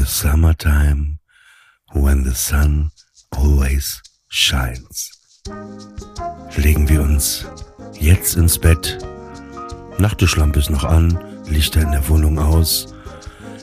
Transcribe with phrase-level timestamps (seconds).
[0.00, 1.18] the summertime,
[1.92, 2.90] when the sun
[3.36, 5.10] always shines.
[6.56, 7.44] Legen wir uns
[7.98, 8.96] jetzt ins Bett.
[9.98, 11.18] Nachttischlampe ist noch an,
[11.50, 12.94] Lichter in der Wohnung aus.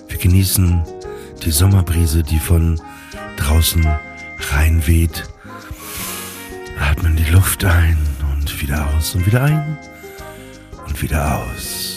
[0.10, 0.84] Wir genießen
[1.44, 2.80] die Sommerbrise, die von
[3.38, 3.88] draußen
[4.52, 5.24] reinweht.
[6.80, 7.98] Atmen die Luft ein
[8.34, 9.80] und wieder aus und wieder ein
[10.86, 11.97] und wieder aus.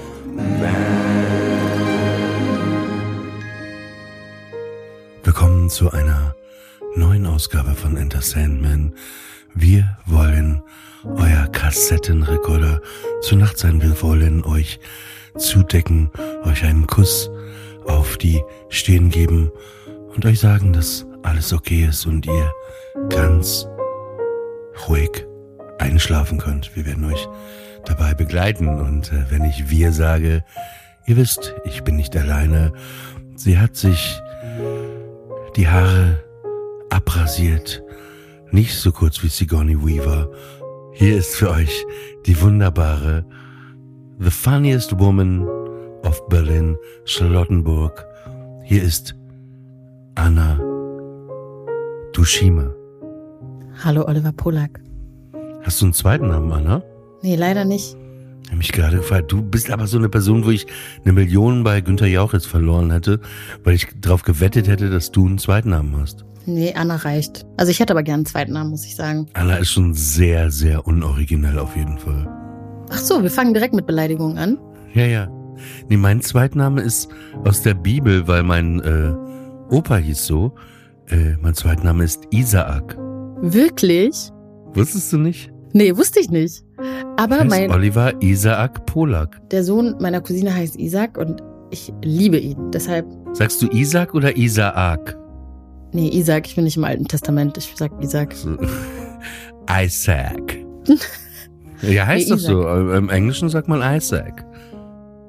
[5.23, 6.35] Willkommen zu einer
[6.95, 8.93] neuen Ausgabe von Enter Sandman.
[9.53, 10.61] Wir wollen
[11.03, 12.81] euer Kassettenrekorder
[13.21, 13.81] zu Nacht sein.
[13.81, 14.79] Wir wollen euch
[15.37, 16.11] zudecken,
[16.43, 17.31] euch einen Kuss
[17.85, 19.51] auf die Stirn geben
[20.13, 22.51] und euch sagen, dass alles okay ist und ihr
[23.09, 23.67] ganz
[24.87, 25.25] ruhig
[25.81, 26.75] einschlafen könnt.
[26.75, 27.27] Wir werden euch
[27.85, 30.43] dabei begleiten und äh, wenn ich wir sage,
[31.05, 32.71] ihr wisst, ich bin nicht alleine.
[33.35, 34.21] Sie hat sich
[35.55, 36.23] die Haare
[36.89, 37.83] abrasiert,
[38.51, 40.29] nicht so kurz wie Sigourney Weaver.
[40.93, 41.85] Hier ist für euch
[42.25, 43.25] die wunderbare
[44.19, 45.47] The Funniest Woman
[46.03, 48.05] of Berlin, Charlottenburg.
[48.63, 49.15] Hier ist
[50.15, 50.59] Anna
[52.13, 52.71] Dushima.
[53.83, 54.90] Hallo Oliver Polak.
[55.63, 56.83] Hast du einen zweiten Namen, Anna?
[57.21, 57.95] Nee, leider nicht.
[58.49, 60.65] Ich mich gerade gefragt, du bist aber so eine Person, wo ich
[61.03, 63.19] eine Million bei Günther Jauch jetzt verloren hätte,
[63.63, 66.25] weil ich darauf gewettet hätte, dass du einen zweiten Namen hast.
[66.45, 67.45] Nee, Anna reicht.
[67.57, 69.27] Also ich hätte aber gern einen zweiten Namen, muss ich sagen.
[69.33, 72.27] Anna ist schon sehr, sehr unoriginell auf jeden Fall.
[72.89, 74.57] Ach so, wir fangen direkt mit Beleidigungen an.
[74.93, 75.29] Ja, ja.
[75.87, 77.09] Nee, mein Zweitname ist
[77.45, 79.13] aus der Bibel, weil mein äh,
[79.73, 80.55] Opa hieß so.
[81.07, 82.97] Äh, mein Zweitname ist Isaak.
[83.41, 84.31] Wirklich?
[84.73, 85.50] Wusstest du nicht?
[85.73, 86.63] Nee, wusste ich nicht.
[87.17, 89.39] Aber heißt mein, Oliver Isaak Polak.
[89.51, 92.71] der Sohn meiner Cousine heißt Isaac und ich liebe ihn.
[92.71, 95.17] Deshalb, Sagst du Isaac oder Isaak?
[95.93, 98.35] nee, Isaac, ich bin nicht im Alten Testament, ich sag Isaac.
[99.69, 100.57] Isaac.
[101.81, 102.67] ja, heißt Nee, doch so.
[102.93, 104.45] Im Englischen sagt man Isaac.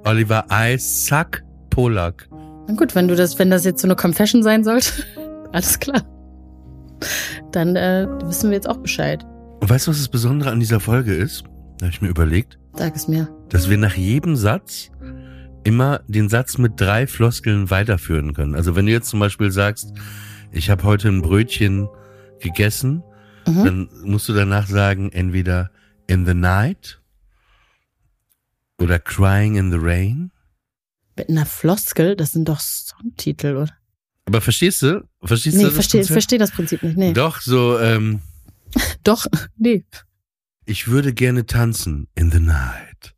[0.04, 2.28] Oliver Isaac Polak.
[2.68, 4.88] Na gut, wenn du das, wenn das jetzt so eine Confession sein sollte,
[5.52, 6.02] alles klar.
[7.52, 9.24] Dann äh, wissen wir jetzt auch Bescheid.
[9.62, 11.44] Und weißt du, was das Besondere an dieser Folge ist?
[11.78, 13.28] Da habe ich mir überlegt, Sag es mir.
[13.48, 14.90] dass wir nach jedem Satz
[15.62, 18.56] immer den Satz mit drei Floskeln weiterführen können.
[18.56, 19.92] Also wenn du jetzt zum Beispiel sagst,
[20.50, 21.88] ich habe heute ein Brötchen
[22.40, 23.04] gegessen,
[23.46, 23.64] Mhm.
[23.64, 25.70] dann musst du danach sagen, entweder
[26.08, 27.00] in the night
[28.80, 30.32] oder crying in the rain.
[31.16, 33.70] Mit einer Floskel, das sind doch Songtitel, oder?
[34.26, 35.04] Aber verstehst du?
[35.22, 36.12] Verstehst Nee, du ich verstehe Konzept?
[36.12, 36.96] versteh das Prinzip nicht.
[36.96, 37.12] Nee.
[37.12, 38.20] Doch, so, ähm,
[39.04, 39.84] Doch, nee.
[40.64, 43.14] ich würde gerne tanzen in the night.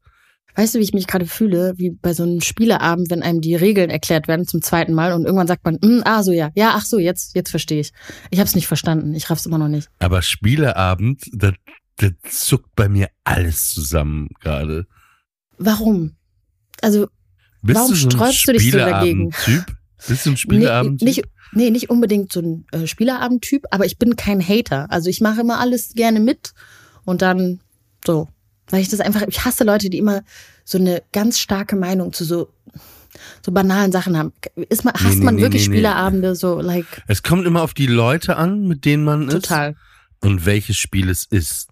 [0.57, 1.75] Weißt du, wie ich mich gerade fühle?
[1.79, 5.25] Wie bei so einem Spieleabend, wenn einem die Regeln erklärt werden zum zweiten Mal und
[5.25, 7.93] irgendwann sagt man, "Hm, ah, so ja, ja, ach so, jetzt, jetzt verstehe ich.
[8.31, 9.15] Ich habe es nicht verstanden.
[9.15, 9.89] Ich raff's immer noch nicht.
[9.99, 11.53] Aber Spieleabend, da,
[11.97, 14.87] da zuckt bei mir alles zusammen gerade.
[15.59, 16.17] Warum?
[16.83, 17.09] Also,
[17.63, 19.33] Bist Warum du so sträubst du dich so dagegen?
[19.33, 19.77] Spieleabend-Typ?
[20.07, 21.03] Bist du ein nee, Spieleabend?
[21.03, 21.23] nicht,
[21.53, 24.91] nee, nicht unbedingt so ein äh, Spieleabend-Typ, aber ich bin kein Hater.
[24.91, 26.53] Also ich mache immer alles gerne mit
[27.05, 27.61] und dann
[28.05, 28.29] so.
[28.69, 30.23] Weil ich das einfach, ich hasse Leute, die immer
[30.65, 32.49] so eine ganz starke Meinung zu so,
[33.45, 34.33] so banalen Sachen haben.
[34.71, 35.65] Ist man, hasst nee, man nee, wirklich.
[35.65, 39.35] Spieleabende so, like, Es kommt immer auf die Leute an, mit denen man ist.
[39.35, 39.77] total.
[40.21, 41.69] Und welches Spiel es ist.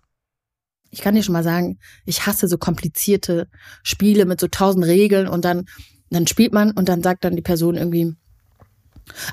[0.91, 3.49] ich kann dir schon mal sagen, ich hasse so komplizierte
[3.83, 5.65] Spiele mit so tausend Regeln und dann,
[6.11, 8.15] dann spielt man und dann sagt dann die Person irgendwie,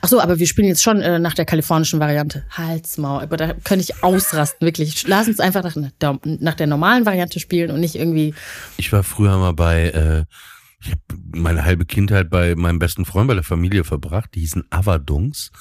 [0.02, 2.46] ach so, aber wir spielen jetzt schon äh, nach der kalifornischen Variante.
[2.52, 5.08] Halsmaul, aber da könnte ich ausrasten, wirklich.
[5.08, 8.34] Lass uns einfach nach, der- nach der normalen Variante spielen und nicht irgendwie,
[8.78, 10.26] Ich war früher mal bei, äh,
[10.82, 11.02] ich habe
[11.36, 14.30] meine halbe Kindheit bei meinem besten Freund bei der Familie verbracht.
[14.36, 15.52] Die hießen Avadungs.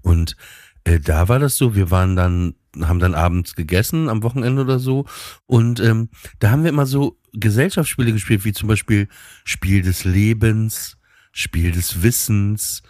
[0.00, 0.36] Und
[0.84, 4.78] äh, da war das so, wir waren dann, haben dann abends gegessen am Wochenende oder
[4.78, 5.04] so.
[5.46, 6.08] Und ähm,
[6.38, 9.08] da haben wir immer so Gesellschaftsspiele gespielt, wie zum Beispiel
[9.44, 10.96] Spiel des Lebens,
[11.32, 12.82] Spiel des Wissens,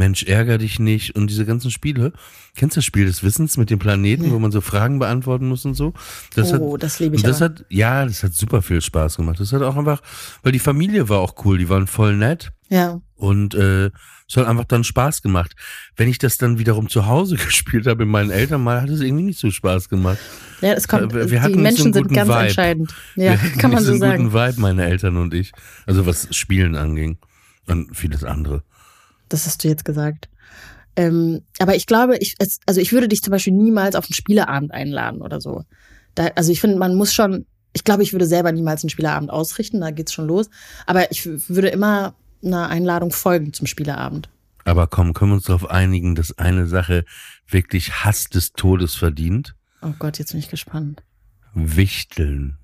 [0.00, 2.12] Mensch, ärger dich nicht und diese ganzen Spiele.
[2.56, 4.30] Kennst du das Spiel des Wissens mit den Planeten, Nee.
[4.32, 5.92] wo man so Fragen beantworten muss und so?
[6.34, 7.54] Das oh, das liebe ich das aber.
[7.54, 9.38] hat, ja, das hat super viel Spaß gemacht.
[9.38, 10.00] Das hat auch einfach,
[10.42, 12.50] weil die Familie war auch cool, die waren voll nett.
[12.70, 13.00] Ja.
[13.16, 13.90] Und äh,
[14.28, 15.54] es hat einfach dann Spaß gemacht.
[15.96, 19.00] Wenn ich das dann wiederum zu Hause gespielt habe, mit meinen Eltern mal, hat es
[19.00, 20.18] irgendwie nicht so Spaß gemacht.
[20.60, 22.40] Ja, es kommt, Wir- wir hatten die Menschen einen sind ganz Vibe.
[22.40, 22.94] entscheidend.
[23.16, 24.24] Ja, Wir hatten kann man so einen sagen.
[24.30, 25.52] guten Vibe, meine Eltern und ich.
[25.86, 27.18] Also was Spielen anging.
[27.66, 28.62] Und vieles andere.
[29.30, 30.28] Das hast du jetzt gesagt.
[30.96, 32.36] Ähm, aber ich glaube, ich,
[32.66, 35.64] also ich würde dich zum Beispiel niemals auf einen Spieleabend einladen oder so.
[36.14, 39.30] Da, also ich finde, man muss schon, ich glaube, ich würde selber niemals einen Spieleabend
[39.30, 40.50] ausrichten, da geht's schon los.
[40.86, 44.28] Aber ich würde immer einer Einladung folgen zum Spieleabend.
[44.64, 47.04] Aber komm, können wir uns darauf einigen, dass eine Sache
[47.48, 49.54] wirklich Hass des Todes verdient?
[49.82, 51.02] Oh Gott, jetzt bin ich gespannt.
[51.54, 52.58] Wichteln.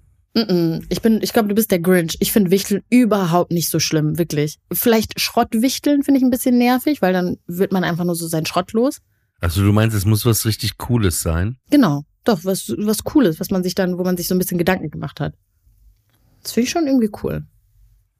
[0.90, 2.18] Ich bin, ich glaube, du bist der Grinch.
[2.20, 4.58] Ich finde Wichteln überhaupt nicht so schlimm, wirklich.
[4.70, 8.44] Vielleicht Schrottwichteln finde ich ein bisschen nervig, weil dann wird man einfach nur so seinen
[8.44, 9.00] Schrott los.
[9.40, 11.56] Also du meinst, es muss was richtig Cooles sein?
[11.70, 14.58] Genau, doch, was, was Cooles, was man sich dann, wo man sich so ein bisschen
[14.58, 15.32] Gedanken gemacht hat.
[16.42, 17.46] Das finde ich schon irgendwie cool.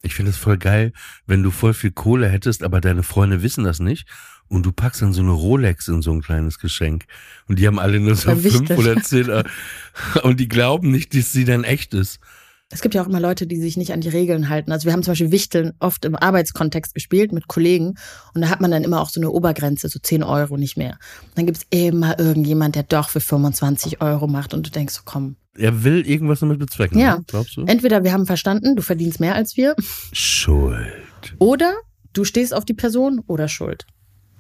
[0.03, 0.93] Ich finde es voll geil,
[1.27, 4.09] wenn du voll viel Kohle hättest, aber deine Freunde wissen das nicht.
[4.49, 7.05] Und du packst dann so eine Rolex in so ein kleines Geschenk.
[7.49, 9.31] Und die haben alle nur so fünf oder zehn.
[10.23, 12.21] Und die glauben nicht, dass sie dann echt ist.
[12.69, 14.73] Es gibt ja auch immer Leute, die sich nicht an die Regeln halten.
[14.73, 17.95] Also wir haben zum Beispiel Wichteln oft im Arbeitskontext gespielt mit Kollegen
[18.35, 20.99] und da hat man dann immer auch so eine Obergrenze, so 10 Euro nicht mehr.
[21.37, 25.03] Dann gibt es immer irgendjemand, der doch für 25 Euro macht und du denkst so,
[25.05, 25.37] komm.
[25.57, 26.99] Er will irgendwas damit bezwecken.
[26.99, 27.19] Ja.
[27.19, 27.25] ne?
[27.29, 27.65] Glaubst du?
[27.67, 29.77] Entweder wir haben verstanden, du verdienst mehr als wir
[30.13, 31.37] Schuld.
[31.39, 31.73] oder
[32.15, 33.87] du stehst auf die Person oder Schuld.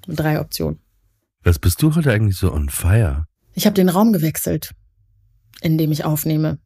[0.07, 0.81] Drei Optionen.
[1.43, 3.27] Was bist du heute eigentlich so on fire?
[3.55, 4.73] Ich habe den Raum gewechselt,
[5.61, 6.59] in dem ich aufnehme.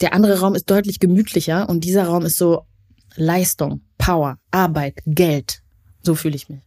[0.00, 2.66] Der andere Raum ist deutlich gemütlicher und dieser Raum ist so
[3.16, 5.62] Leistung, Power, Arbeit, Geld.
[6.02, 6.62] So fühle ich mich.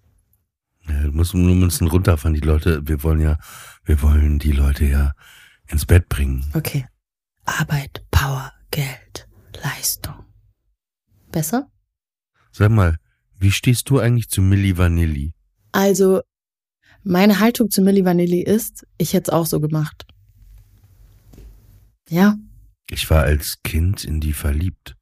[0.87, 2.33] Ja, du musst nur ein bisschen runterfahren.
[2.33, 3.37] Die Leute, wir wollen ja,
[3.85, 5.13] wir wollen die Leute ja
[5.67, 6.45] ins Bett bringen.
[6.53, 6.85] Okay.
[7.45, 9.27] Arbeit, Power, Geld,
[9.63, 10.25] Leistung.
[11.31, 11.69] Besser?
[12.51, 12.97] Sag mal,
[13.39, 15.33] wie stehst du eigentlich zu Milli Vanilli?
[15.73, 16.21] Also,
[17.03, 20.05] meine Haltung zu Milli Vanilli ist, ich hätte es auch so gemacht.
[22.09, 22.37] Ja,
[22.89, 24.95] Ich war als Kind in die verliebt.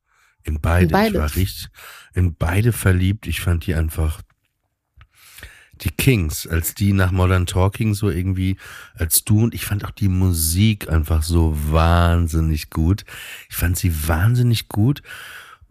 [0.43, 0.85] In beide.
[0.85, 1.09] In beide?
[1.09, 1.67] Ich war richtig
[2.13, 3.27] in beide verliebt.
[3.27, 4.21] Ich fand die einfach
[5.81, 8.55] die Kings, als die nach Modern Talking so irgendwie,
[8.93, 13.03] als du und ich fand auch die Musik einfach so wahnsinnig gut.
[13.49, 15.01] Ich fand sie wahnsinnig gut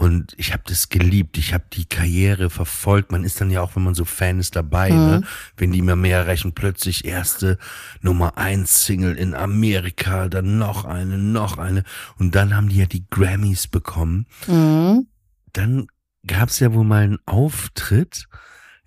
[0.00, 1.36] und ich habe das geliebt.
[1.36, 3.12] Ich habe die Karriere verfolgt.
[3.12, 4.96] Man ist dann ja auch, wenn man so Fan ist, dabei, Mhm.
[4.96, 5.22] ne?
[5.58, 7.58] Wenn die immer mehr erreichen, plötzlich erste
[8.00, 11.84] Nummer eins Single in Amerika, dann noch eine, noch eine
[12.18, 15.06] und dann haben die ja die Grammys bekommen mhm.
[15.52, 15.86] dann
[16.26, 18.26] gab's ja wohl mal einen Auftritt,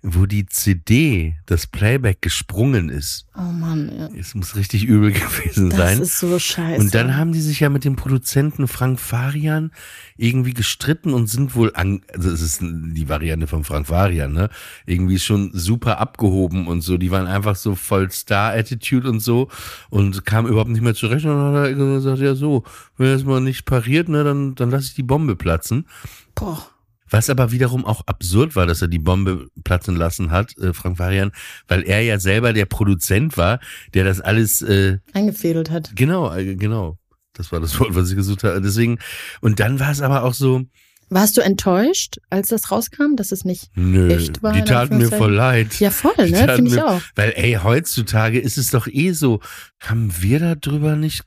[0.06, 3.26] wo die CD, das Playback gesprungen ist.
[3.34, 4.08] oh Mann, ja.
[4.18, 6.00] Es muss richtig übel gewesen das sein.
[6.02, 6.78] ist so scheiße.
[6.78, 9.72] Und dann haben die sich ja mit dem Produzenten Frank Farian
[10.18, 14.50] irgendwie gestritten und sind wohl an, also es ist die Variante von Frank Farian, ne?
[14.84, 16.98] Irgendwie schon super abgehoben und so.
[16.98, 19.48] Die waren einfach so voll Star-Attitude und so
[19.88, 21.24] und kamen überhaupt nicht mehr zurecht.
[21.24, 22.62] Und dann hat er gesagt, ja so,
[22.98, 25.86] wenn das mal nicht pariert, ne, dann, dann lasse ich die Bombe platzen.
[26.34, 26.73] Boah.
[27.14, 30.98] Was aber wiederum auch absurd war, dass er die Bombe platzen lassen hat, äh, Frank
[30.98, 31.30] Varian,
[31.68, 33.60] weil er ja selber der Produzent war,
[33.94, 35.92] der das alles, äh, eingefädelt hat.
[35.94, 36.98] genau, äh, genau.
[37.32, 38.60] Das war das Wort, was ich gesucht habe.
[38.60, 38.98] Deswegen,
[39.40, 40.62] und dann war es aber auch so,
[41.08, 45.08] Warst du enttäuscht, als das rauskam, dass es nicht nö, Echt wahr, die taten mir
[45.08, 45.78] voll leid.
[45.78, 46.52] Ja, voll, Die ne?
[46.56, 47.00] Finde ich auch.
[47.14, 49.38] Weil, ey, heutzutage ist es doch eh so.
[49.78, 51.22] Haben wir da drüber nicht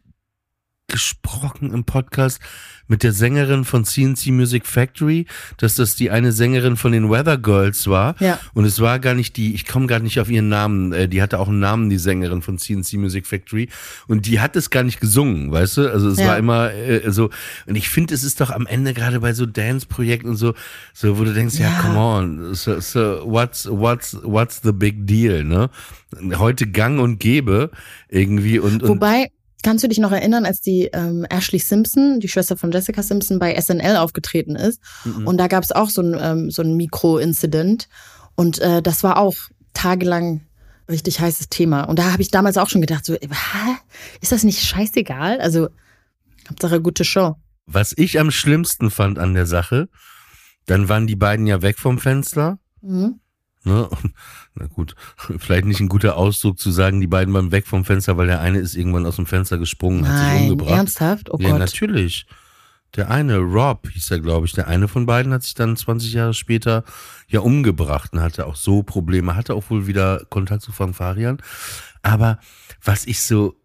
[0.88, 2.40] gesprochen im Podcast
[2.88, 5.26] mit der Sängerin von CNC Music Factory,
[5.58, 8.16] dass das die eine Sängerin von den Weather Girls war?
[8.22, 8.40] Ja.
[8.54, 11.22] Und es war gar nicht die, ich komme gar nicht auf ihren Namen, äh, die
[11.22, 13.68] hatte auch einen Namen, die Sängerin von CNC Music Factory.
[14.08, 15.92] Und die hat es gar nicht gesungen, weißt du?
[15.92, 16.28] Also es Ja.
[16.28, 17.30] war immer äh, so.
[17.66, 20.54] Und ich finde, es ist doch am Ende gerade bei so Dance-Projekten und so,
[20.94, 21.82] so, wo du denkst, ja, Ja.
[21.82, 25.70] come on, so, so what's, what's, what's the big deal, ne?
[26.38, 27.70] Heute gang und gäbe
[28.08, 29.28] irgendwie und, und Wobei,
[29.64, 33.40] kannst du dich noch erinnern, als die ähm, Ashley Simpson, die Schwester von Jessica Simpson,
[33.40, 34.82] bei SNL aufgetreten ist?
[35.04, 35.28] Mhm.
[35.28, 37.88] Und da gab es auch so ein, ähm, so ein Mikro-Incident.
[38.36, 39.36] Und äh, das war auch
[39.74, 40.42] tagelang
[40.90, 41.84] richtig heißes Thema.
[41.84, 43.76] Und da habe ich damals auch schon gedacht, so, hä?
[44.22, 45.40] ist das nicht scheißegal?
[45.40, 45.70] Also,
[46.50, 47.36] Hauptsache gute Show.
[47.66, 49.90] was ich am schlimmsten fand an der Sache,
[50.66, 52.60] dann waren die beiden ja weg vom Fenster.
[52.82, 53.20] Mhm.
[53.68, 53.90] Ne?
[54.56, 58.18] Na gut, vielleicht nicht ein guter Ausdruck zu sagen, die beiden waren weg vom Fenster,
[58.18, 60.78] weil der eine ist irgendwann aus dem Fenster gesprungen, hat sich Nein, umgebracht.
[60.78, 61.30] ernsthaft?
[61.32, 61.60] Oh ja, Gott.
[61.60, 62.26] natürlich.
[62.96, 66.14] Der eine, Rob, hieß er, glaube ich, der eine von beiden hat sich dann 20
[66.14, 66.84] Jahre später
[67.28, 71.38] ja umgebracht und hatte auch so Probleme, hatte auch wohl wieder Kontakt zu Frank Farian.
[72.02, 72.40] Aber
[72.82, 73.56] was ich so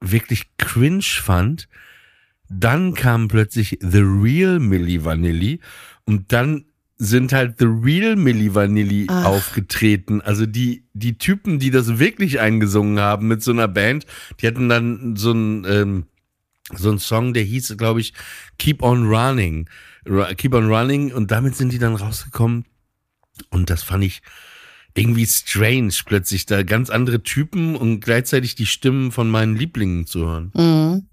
[0.00, 1.68] wirklich cringe fand,
[2.48, 5.60] dann kam plötzlich The Real Milli Vanilli
[6.04, 6.64] und dann
[6.98, 9.24] sind halt The Real Milli Vanilli Ach.
[9.26, 10.20] aufgetreten.
[10.20, 14.04] Also die, die Typen, die das wirklich eingesungen haben mit so einer Band,
[14.40, 16.06] die hatten dann so ein, ähm,
[16.74, 18.14] so ein Song, der hieß, glaube ich,
[18.58, 19.68] Keep on Running.
[20.06, 22.64] Ru- Keep on Running und damit sind die dann rausgekommen.
[23.50, 24.20] Und das fand ich
[24.94, 30.26] irgendwie strange, plötzlich da ganz andere Typen und gleichzeitig die Stimmen von meinen Lieblingen zu
[30.26, 30.50] hören.
[30.54, 31.06] Mhm.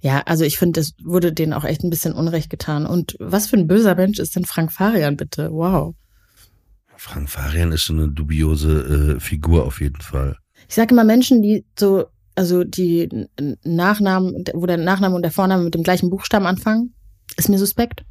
[0.00, 2.86] Ja, also ich finde, es wurde denen auch echt ein bisschen Unrecht getan.
[2.86, 5.50] Und was für ein böser Mensch ist denn Frank Farian, bitte?
[5.52, 5.94] Wow.
[6.96, 10.36] Frank Farian ist schon eine dubiose äh, Figur auf jeden Fall.
[10.68, 13.26] Ich sage immer Menschen, die so, also die
[13.64, 16.94] Nachnamen, wo der Nachname und der Vorname mit dem gleichen Buchstaben anfangen,
[17.36, 18.04] ist mir suspekt.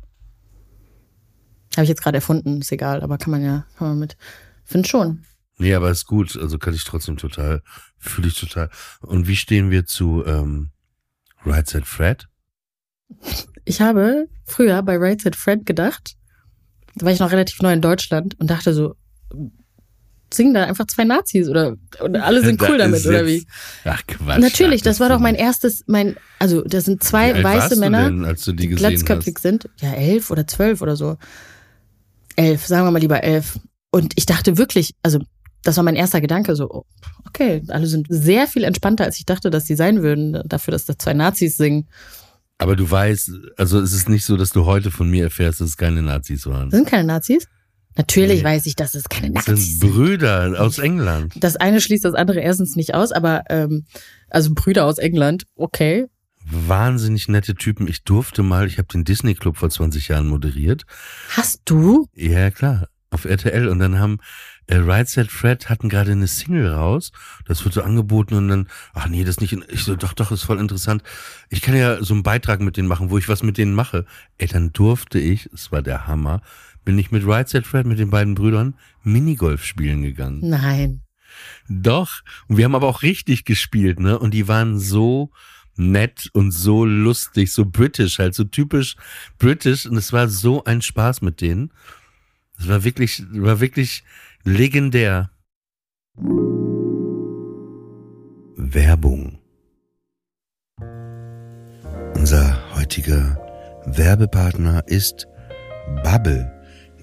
[1.75, 4.17] Habe ich jetzt gerade erfunden, ist egal, aber kann man ja, kann man mit.
[4.65, 5.23] Find schon.
[5.57, 6.37] Nee, aber ist gut.
[6.37, 7.61] Also kann ich trotzdem total,
[7.97, 8.69] fühle ich total.
[9.01, 10.71] Und wie stehen wir zu ähm,
[11.45, 12.27] Right Said Fred?
[13.65, 16.15] Ich habe früher bei Right Said Fred gedacht,
[16.95, 18.95] da war ich noch relativ neu in Deutschland und dachte so,
[20.33, 23.45] singen da einfach zwei Nazis oder und alle sind cool Da damit oder wie?
[23.83, 24.39] Ach Quatsch.
[24.39, 28.55] Natürlich, das war doch mein erstes, mein, also das sind zwei Wie weiße Männer, denn,
[28.57, 29.41] die glatzköpfig hast?
[29.41, 29.69] sind.
[29.79, 31.17] Ja, elf oder zwölf oder so.
[32.35, 33.59] Elf, sagen wir mal lieber elf.
[33.91, 35.19] Und ich dachte wirklich, also
[35.63, 36.85] das war mein erster Gedanke, so, oh,
[37.27, 40.85] okay, alle sind sehr viel entspannter, als ich dachte, dass sie sein würden, dafür, dass
[40.85, 41.87] da zwei Nazis singen.
[42.57, 45.69] Aber du weißt, also es ist nicht so, dass du heute von mir erfährst, dass
[45.69, 46.69] es keine Nazis waren.
[46.69, 47.47] Das sind keine Nazis?
[47.97, 48.45] Natürlich Nee.
[48.45, 49.91] weiß ich, dass es keine Das Nazis sind sind.
[49.93, 51.33] Brüder aus England.
[51.39, 53.85] Das eine schließt das andere erstens nicht aus, aber ähm,
[54.29, 56.05] also Brüder aus England, okay.
[56.45, 57.87] Wahnsinnig nette Typen.
[57.87, 60.83] Ich durfte mal, ich habe den Disney Club vor 20 Jahren moderiert.
[61.29, 62.07] Hast du?
[62.15, 63.67] Ja, klar, auf RTL.
[63.67, 64.19] Und dann haben
[64.67, 67.11] äh, Right Said Fred hatten gerade eine Single raus.
[67.45, 69.57] Das wird so angeboten und dann, ach nee, das nicht.
[69.69, 71.03] Ich so, doch, doch, ist voll interessant.
[71.49, 74.05] Ich kann ja so einen Beitrag mit denen machen, wo ich was mit denen mache.
[74.37, 76.41] Ey, dann durfte ich, es war der Hammer,
[76.85, 80.39] bin ich mit Right Said Fred, mit den beiden Brüdern, Minigolf spielen gegangen.
[80.41, 81.01] Nein.
[81.69, 82.21] Doch.
[82.47, 84.19] Und wir haben aber auch richtig gespielt, ne?
[84.19, 85.31] Und die waren so
[85.75, 88.95] nett und so lustig, so british, halt so typisch
[89.37, 89.85] british.
[89.85, 91.71] Und es war so ein Spaß mit denen.
[92.59, 94.03] Es war wirklich, war wirklich
[94.43, 95.29] legendär.
[98.55, 99.39] Werbung.
[102.15, 103.37] Unser heutiger
[103.85, 105.27] Werbepartner ist
[106.03, 106.51] Bubble,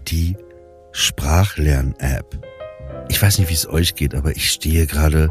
[0.08, 0.36] die
[0.92, 2.44] Sprachlern-App.
[3.08, 5.28] Ich weiß nicht, wie es euch geht, aber ich stehe gerade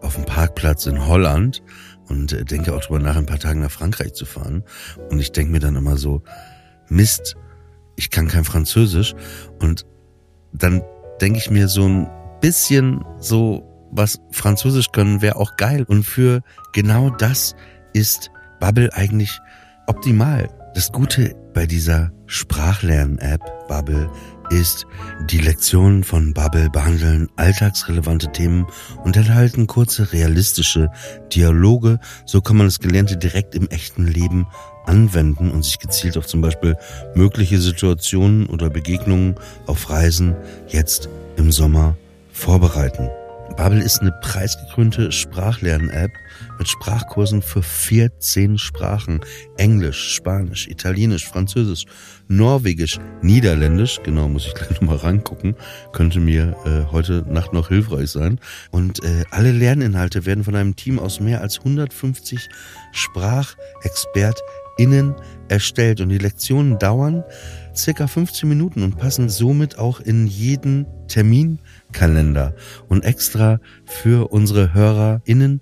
[0.00, 1.62] auf dem Parkplatz in Holland
[2.08, 4.64] und äh, denke auch drüber nach, in ein paar Tagen nach Frankreich zu fahren.
[5.10, 6.22] Und ich denke mir dann immer so,
[6.88, 7.36] Mist,
[7.96, 9.14] ich kann kein Französisch.
[9.58, 9.84] Und
[10.52, 10.82] dann
[11.20, 12.08] denke ich mir so ein
[12.40, 15.84] bisschen so, was Französisch können, wäre auch geil.
[15.88, 17.54] Und für genau das
[17.92, 19.38] ist Bubble eigentlich
[19.86, 20.48] optimal.
[20.74, 24.10] Das Gute bei dieser Sprachlern-App Bubble
[24.50, 24.86] ist,
[25.30, 28.66] die Lektionen von Bubble behandeln alltagsrelevante Themen
[29.04, 30.90] und enthalten kurze, realistische
[31.32, 31.98] Dialoge.
[32.26, 34.46] So kann man das Gelernte direkt im echten Leben
[34.88, 36.76] anwenden und sich gezielt auf zum Beispiel
[37.14, 40.34] mögliche Situationen oder Begegnungen auf Reisen
[40.68, 41.96] jetzt im Sommer
[42.32, 43.08] vorbereiten.
[43.58, 46.12] Bubble ist eine preisgekrönte Sprachlern-App
[46.60, 49.20] mit Sprachkursen für 14 Sprachen.
[49.56, 51.84] Englisch, Spanisch, Italienisch, Französisch,
[52.28, 53.98] Norwegisch, Niederländisch.
[54.04, 55.56] Genau, muss ich gleich nochmal rangucken.
[55.92, 58.38] Könnte mir äh, heute Nacht noch hilfreich sein.
[58.70, 62.48] Und äh, alle Lerninhalte werden von einem Team aus mehr als 150
[64.78, 65.14] SprachexpertInnen
[65.48, 66.00] erstellt.
[66.00, 67.24] Und die Lektionen dauern
[67.74, 72.54] circa 15 Minuten und passen somit auch in jeden Terminkalender.
[72.88, 75.60] Und extra für unsere HörerInnen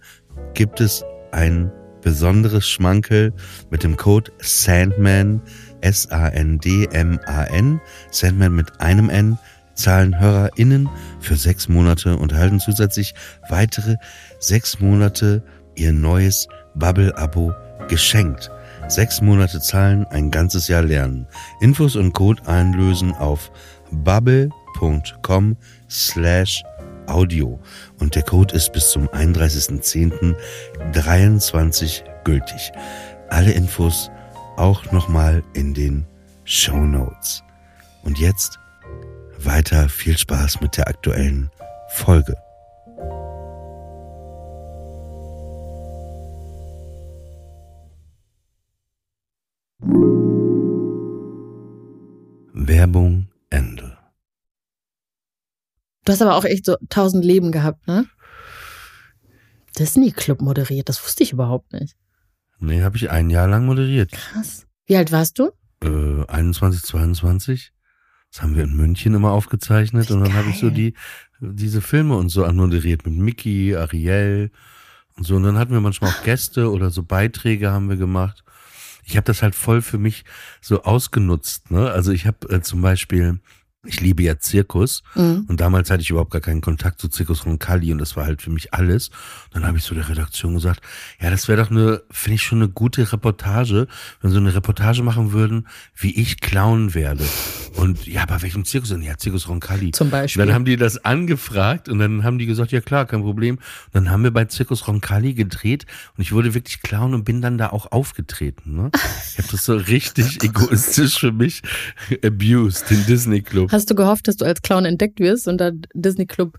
[0.54, 1.70] gibt es ein
[2.02, 3.32] besonderes Schmankel
[3.70, 5.42] mit dem Code Sandman,
[5.80, 7.80] S-A-N-D-M-A-N,
[8.10, 9.38] Sandman mit einem N,
[9.74, 10.88] zahlen HörerInnen
[11.20, 13.14] für sechs Monate und erhalten zusätzlich
[13.50, 13.96] weitere
[14.38, 15.42] sechs Monate
[15.74, 17.52] ihr neues Bubble-Abo
[17.88, 18.50] geschenkt.
[18.88, 21.26] Sechs Monate zahlen, ein ganzes Jahr lernen.
[21.60, 23.50] Infos und Code einlösen auf
[23.90, 25.56] bubble.com
[25.90, 26.62] slash
[27.06, 27.58] audio.
[27.98, 32.72] Und der Code ist bis zum 31.10.23 gültig.
[33.28, 34.10] Alle Infos
[34.56, 36.06] auch nochmal in den
[36.44, 37.42] Show Notes.
[38.04, 38.60] Und jetzt
[39.38, 41.50] weiter viel Spaß mit der aktuellen
[41.88, 42.36] Folge.
[52.68, 53.96] Werbung Ende.
[56.04, 58.06] Du hast aber auch echt so tausend Leben gehabt, ne?
[59.78, 61.96] Disney Club moderiert, das wusste ich überhaupt nicht.
[62.58, 64.12] Nee, habe ich ein Jahr lang moderiert.
[64.12, 64.66] Krass.
[64.86, 65.50] Wie alt warst du?
[65.82, 67.72] Äh, 21, 22.
[68.32, 70.94] Das haben wir in München immer aufgezeichnet und dann habe ich so die
[71.40, 74.50] diese Filme und so anmoderiert mit Mickey, Ariel
[75.16, 75.36] und so.
[75.36, 78.44] Und dann hatten wir manchmal auch Gäste oder so Beiträge haben wir gemacht.
[79.06, 80.24] Ich habe das halt voll für mich
[80.60, 81.70] so ausgenutzt.
[81.70, 81.90] Ne?
[81.90, 83.38] Also ich habe äh, zum Beispiel
[83.86, 85.46] ich liebe ja Zirkus mhm.
[85.48, 88.42] und damals hatte ich überhaupt gar keinen Kontakt zu Zirkus Roncalli und das war halt
[88.42, 89.10] für mich alles.
[89.52, 90.80] Dann habe ich so der Redaktion gesagt,
[91.20, 93.86] ja, das wäre doch eine, finde ich schon eine gute Reportage,
[94.20, 97.24] wenn sie eine Reportage machen würden, wie ich Clown werde.
[97.76, 99.02] Und ja, bei welchem Zirkus denn?
[99.02, 99.90] Ja, Zirkus Roncalli.
[99.92, 100.44] Zum Beispiel.
[100.44, 103.56] Dann haben die das angefragt und dann haben die gesagt, ja klar, kein Problem.
[103.56, 107.42] Und dann haben wir bei Zirkus Roncalli gedreht und ich wurde wirklich Clown und bin
[107.42, 108.74] dann da auch aufgetreten.
[108.74, 108.90] Ne?
[109.32, 111.62] Ich habe das so richtig egoistisch für mich
[112.24, 113.72] abused, den Disney Club.
[113.76, 116.58] Hast du gehofft, dass du als Clown entdeckt wirst und dann Disney Club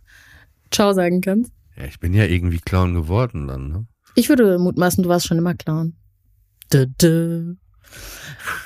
[0.69, 1.51] Ciao sagen kannst?
[1.75, 3.88] Ja, ich bin ja irgendwie Clown geworden dann, ne?
[4.13, 5.95] Ich würde mutmaßen, du warst schon immer Clown.
[6.71, 7.55] Dö, dö.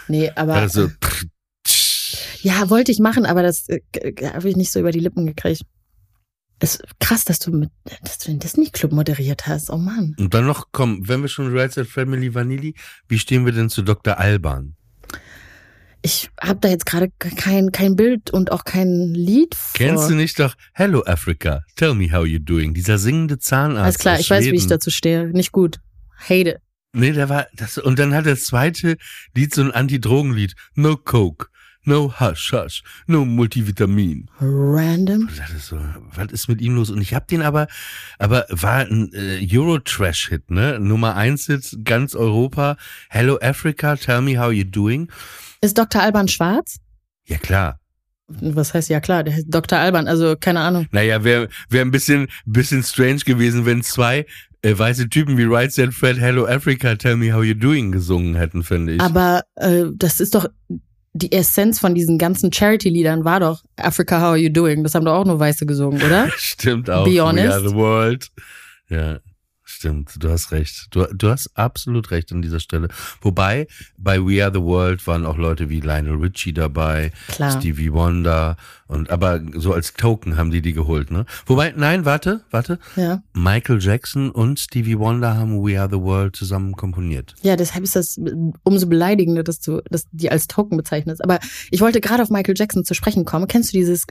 [0.09, 0.55] Nee, aber.
[0.55, 0.89] Also,
[2.41, 3.79] ja, wollte ich machen, aber das äh,
[4.33, 5.61] habe ich nicht so über die Lippen gekriegt.
[6.59, 7.69] Es ist krass, dass du mit,
[8.03, 9.69] dass du den Disney Club moderiert hast.
[9.69, 10.13] Oh Mann.
[10.19, 12.75] Und dann noch, komm, wenn wir schon Right Side Family Vanilli,
[13.07, 14.19] wie stehen wir denn zu Dr.
[14.19, 14.75] Alban?
[16.01, 19.71] Ich habe da jetzt gerade kein, kein Bild und auch kein Lied vor.
[19.73, 22.73] Kennst du nicht doch Hello Africa, tell me how you doing?
[22.73, 23.83] Dieser singende Zahnarzt.
[23.83, 24.45] Alles klar, ich Schweden.
[24.45, 25.27] weiß, wie ich dazu stehe.
[25.27, 25.79] Nicht gut.
[26.17, 26.57] Hate it.
[26.93, 28.97] Nee, der war das und dann hat das zweite
[29.33, 30.55] Lied so ein Anti-Drogen-Lied.
[30.75, 31.47] No Coke,
[31.85, 34.29] no Hush Hush, no Multivitamin.
[34.41, 35.29] Random.
[35.57, 35.77] So,
[36.15, 36.89] was ist mit ihm los?
[36.89, 37.67] Und ich hab den aber,
[38.19, 40.79] aber war ein äh, Euro-Trash-Hit, ne?
[40.79, 42.75] Nummer eins Hit, ganz Europa.
[43.09, 45.09] Hello Africa, tell me how you doing.
[45.61, 46.01] Ist Dr.
[46.01, 46.77] Alban schwarz?
[47.27, 47.79] Ja, klar.
[48.27, 49.77] Was heißt ja klar, der Dr.
[49.77, 50.87] Alban, also keine Ahnung.
[50.91, 54.25] Naja, wäre wär ein bisschen, bisschen strange gewesen, wenn zwei
[54.61, 58.35] äh, weiße Typen wie Right Said Fred, Hello Africa, Tell Me How You Doing gesungen
[58.35, 59.01] hätten, finde ich.
[59.01, 60.47] Aber äh, das ist doch,
[61.13, 64.83] die Essenz von diesen ganzen Charity-Liedern war doch Africa, How Are You Doing?
[64.83, 66.29] Das haben doch auch nur Weiße gesungen, oder?
[66.37, 67.05] Stimmt auch.
[67.05, 67.49] Be honest.
[67.49, 68.27] We are the world.
[68.89, 69.19] Ja.
[69.81, 70.89] Stimmt, du hast recht.
[70.91, 72.89] Du, du hast absolut recht an dieser Stelle.
[73.19, 73.65] Wobei,
[73.97, 77.59] bei We Are the World waren auch Leute wie Lionel Richie dabei, Klar.
[77.59, 81.25] Stevie Wonder und aber so als Token haben die die geholt, ne?
[81.47, 82.77] Wobei, nein, warte, warte.
[82.95, 83.23] Ja.
[83.33, 87.33] Michael Jackson und Stevie Wonder haben We Are the World zusammen komponiert.
[87.41, 88.19] Ja, deshalb ist das
[88.61, 91.23] umso beleidigender, dass du dass die als Token bezeichnest.
[91.23, 91.39] Aber
[91.71, 93.47] ich wollte gerade auf Michael Jackson zu sprechen kommen.
[93.47, 94.05] Kennst du dieses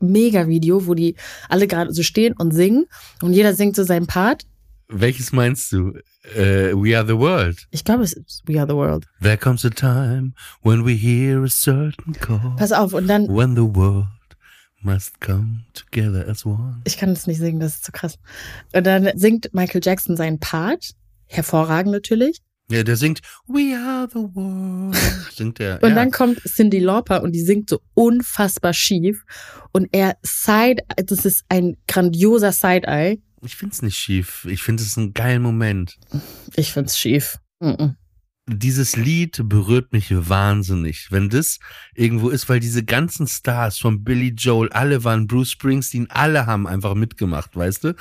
[0.00, 1.14] Mega-Video, wo die
[1.48, 2.86] alle gerade so stehen und singen
[3.20, 4.46] und jeder singt so seinen Part?
[4.88, 5.94] Welches meinst du?
[6.36, 7.66] Uh, we are the world.
[7.70, 9.06] Ich glaube, es ist We are the world.
[9.20, 12.54] There comes a time when we hear a certain call.
[12.56, 13.28] Pass auf, und dann.
[13.28, 14.06] When the world
[14.82, 16.80] must come together as one.
[16.84, 18.18] Ich kann das nicht singen, das ist zu krass.
[18.72, 20.92] Und dann singt Michael Jackson seinen Part.
[21.26, 22.42] Hervorragend natürlich.
[22.70, 24.96] Ja, der singt We are the world.
[25.34, 25.82] Singt der.
[25.82, 25.94] und ja.
[25.94, 29.24] dann kommt Cindy Lauper und die singt so unfassbar schief.
[29.72, 33.20] Und er side, das ist ein grandioser Side-Eye.
[33.44, 34.46] Ich find's nicht schief.
[34.48, 35.98] Ich finde es einen geilen Moment.
[36.54, 37.38] Ich find's schief.
[37.60, 37.94] Mm -mm.
[38.54, 41.58] Dieses Lied berührt mich wahnsinnig, wenn das
[41.94, 46.66] irgendwo ist, weil diese ganzen Stars von Billy Joel, alle waren Bruce Springsteen, alle haben
[46.66, 47.94] einfach mitgemacht, weißt du?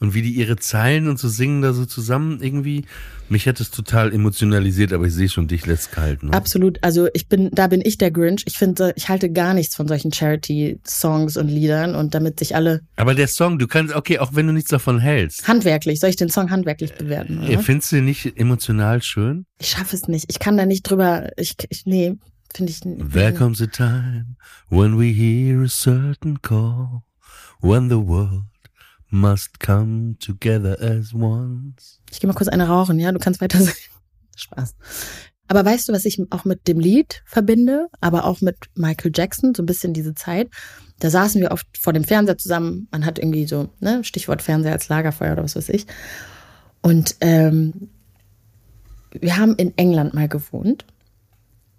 [0.00, 2.84] Und wie die ihre Zeilen und so singen da so zusammen irgendwie,
[3.28, 6.22] mich hätte es total emotionalisiert, aber ich sehe schon, dich lässt kalt.
[6.22, 6.32] Ne?
[6.32, 6.78] Absolut.
[6.82, 8.42] Also ich bin, da bin ich der Grinch.
[8.46, 12.82] Ich finde, ich halte gar nichts von solchen Charity-Songs und Liedern und damit sich alle.
[12.96, 15.48] Aber der Song, du kannst, okay, auch wenn du nichts davon hältst.
[15.48, 17.42] Handwerklich, soll ich den Song handwerklich bewerten?
[17.42, 17.58] Oder?
[17.60, 19.46] Findest du den nicht emotional schön?
[19.58, 20.26] Ich schaffe es nicht.
[20.28, 21.30] Ich kann da nicht drüber.
[21.36, 22.16] Ich, ich nee,
[22.54, 22.80] finde ich.
[22.80, 24.36] There comes a time
[24.68, 27.02] when we hear a certain call,
[27.60, 28.44] when the world
[29.10, 32.00] must come together as once.
[32.10, 33.12] Ich gehe mal kurz eine rauchen, ja?
[33.12, 33.58] Du kannst weiter.
[34.36, 34.74] Spaß.
[35.46, 39.54] Aber weißt du, was ich auch mit dem Lied verbinde, aber auch mit Michael Jackson,
[39.54, 40.48] so ein bisschen diese Zeit?
[41.00, 42.88] Da saßen wir oft vor dem Fernseher zusammen.
[42.90, 45.86] Man hat irgendwie so, ne, Stichwort Fernseher als Lagerfeuer oder was weiß ich.
[46.80, 47.90] Und ähm,
[49.20, 50.84] wir haben in England mal gewohnt.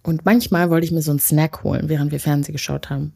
[0.03, 3.13] Und manchmal wollte ich mir so einen Snack holen, während wir Fernsehen geschaut haben.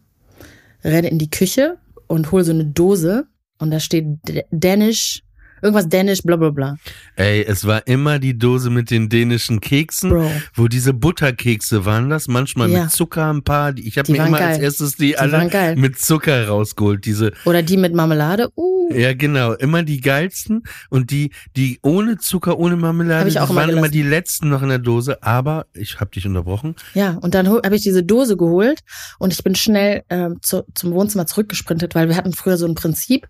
[0.83, 1.77] Renne in die Küche
[2.07, 3.27] und hole so eine Dose
[3.59, 4.05] und da steht
[4.51, 5.23] Danish,
[5.61, 6.77] irgendwas Danish, bla bla bla.
[7.15, 10.31] Ey, es war immer die Dose mit den dänischen Keksen, Bro.
[10.55, 12.83] wo diese Butterkekse waren das, manchmal Ja.
[12.83, 13.75] mit Zucker ein paar.
[13.77, 14.63] Ich habe mir immer als geil.
[14.63, 17.05] erstes die, Die alle mit Zucker rausgeholt.
[17.05, 18.49] Diese, Oder die mit Marmelade.
[18.55, 18.93] Uh.
[18.93, 23.43] ja genau, immer die geilsten und die, die ohne Zucker, ohne Marmelade, Hab ich auch
[23.43, 23.91] das immer waren immer gelassen.
[23.93, 25.21] die letzten noch in der Dose.
[25.23, 26.75] Aber ich habe dich unterbrochen.
[26.93, 28.79] Ja, und dann habe ich diese Dose geholt
[29.19, 32.75] und ich bin schnell ähm, zu, zum Wohnzimmer zurückgesprintet, weil wir hatten früher so ein
[32.75, 33.27] Prinzip,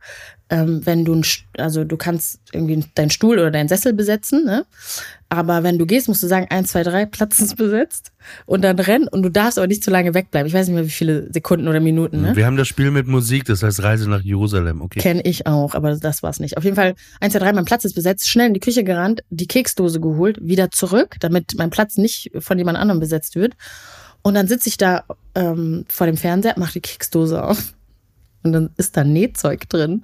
[0.50, 1.24] ähm, wenn du, ein,
[1.58, 4.66] also du kannst irgendwie deinen Stuhl oder deinen Sessel besetzen, ne?
[5.32, 8.12] Aber wenn du gehst, musst du sagen, eins, zwei, drei, Platz ist besetzt
[8.48, 10.48] und dann rennen und du darfst aber nicht zu lange wegbleiben.
[10.48, 12.36] Ich weiß nicht mehr, wie viele Sekunden oder Minuten, ne?
[12.36, 15.00] Wir haben das Spiel mit Musik, das heißt Reise nach Jerusalem, okay.
[15.00, 16.58] Kenn ich auch, aber das war's nicht.
[16.58, 19.22] Auf jeden Fall, eins, zwei, drei, mein Platz ist besetzt, schnell in die Küche gerannt,
[19.30, 23.56] die Keksdose geholt, wieder zurück, damit mein Platz nicht von jemand anderem besetzt wird.
[24.24, 25.04] Und dann sitze ich da
[25.36, 27.74] ähm, vor dem Fernseher, mache die Keksdose auf
[28.44, 30.04] und dann ist da Nähzeug drin.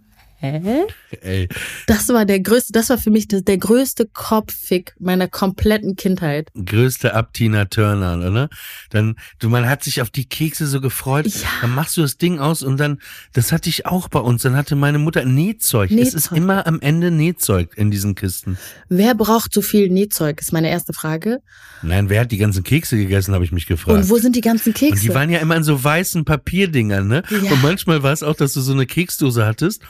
[0.52, 0.84] Hä?
[1.22, 1.50] Ey,
[1.88, 6.50] Das war der größte, das war für mich das, der größte Kopffick meiner kompletten Kindheit.
[6.66, 8.50] größte ab Tina Turner, oder?
[8.90, 11.28] Dann, du, man hat sich auf die Kekse so gefreut.
[11.28, 11.48] Ja.
[11.62, 13.00] Dann machst du das Ding aus und dann,
[13.34, 14.42] das hatte ich auch bei uns.
[14.44, 15.92] Dann hatte meine Mutter Nähzeug.
[15.92, 16.38] Es ist Nähzeug.
[16.38, 18.58] immer am Ende Nähzeug in diesen Kisten.
[18.90, 21.40] Wer braucht so viel Nähzeug, ist meine erste Frage.
[21.82, 23.98] Nein, wer hat die ganzen Kekse gegessen, habe ich mich gefragt.
[23.98, 24.94] Und wo sind die ganzen Kekse?
[24.96, 27.24] Und die waren ja immer in so weißen Papierdingern, ne?
[27.30, 27.52] Ja.
[27.52, 29.82] Und manchmal war es auch, dass du so eine Keksdose hattest,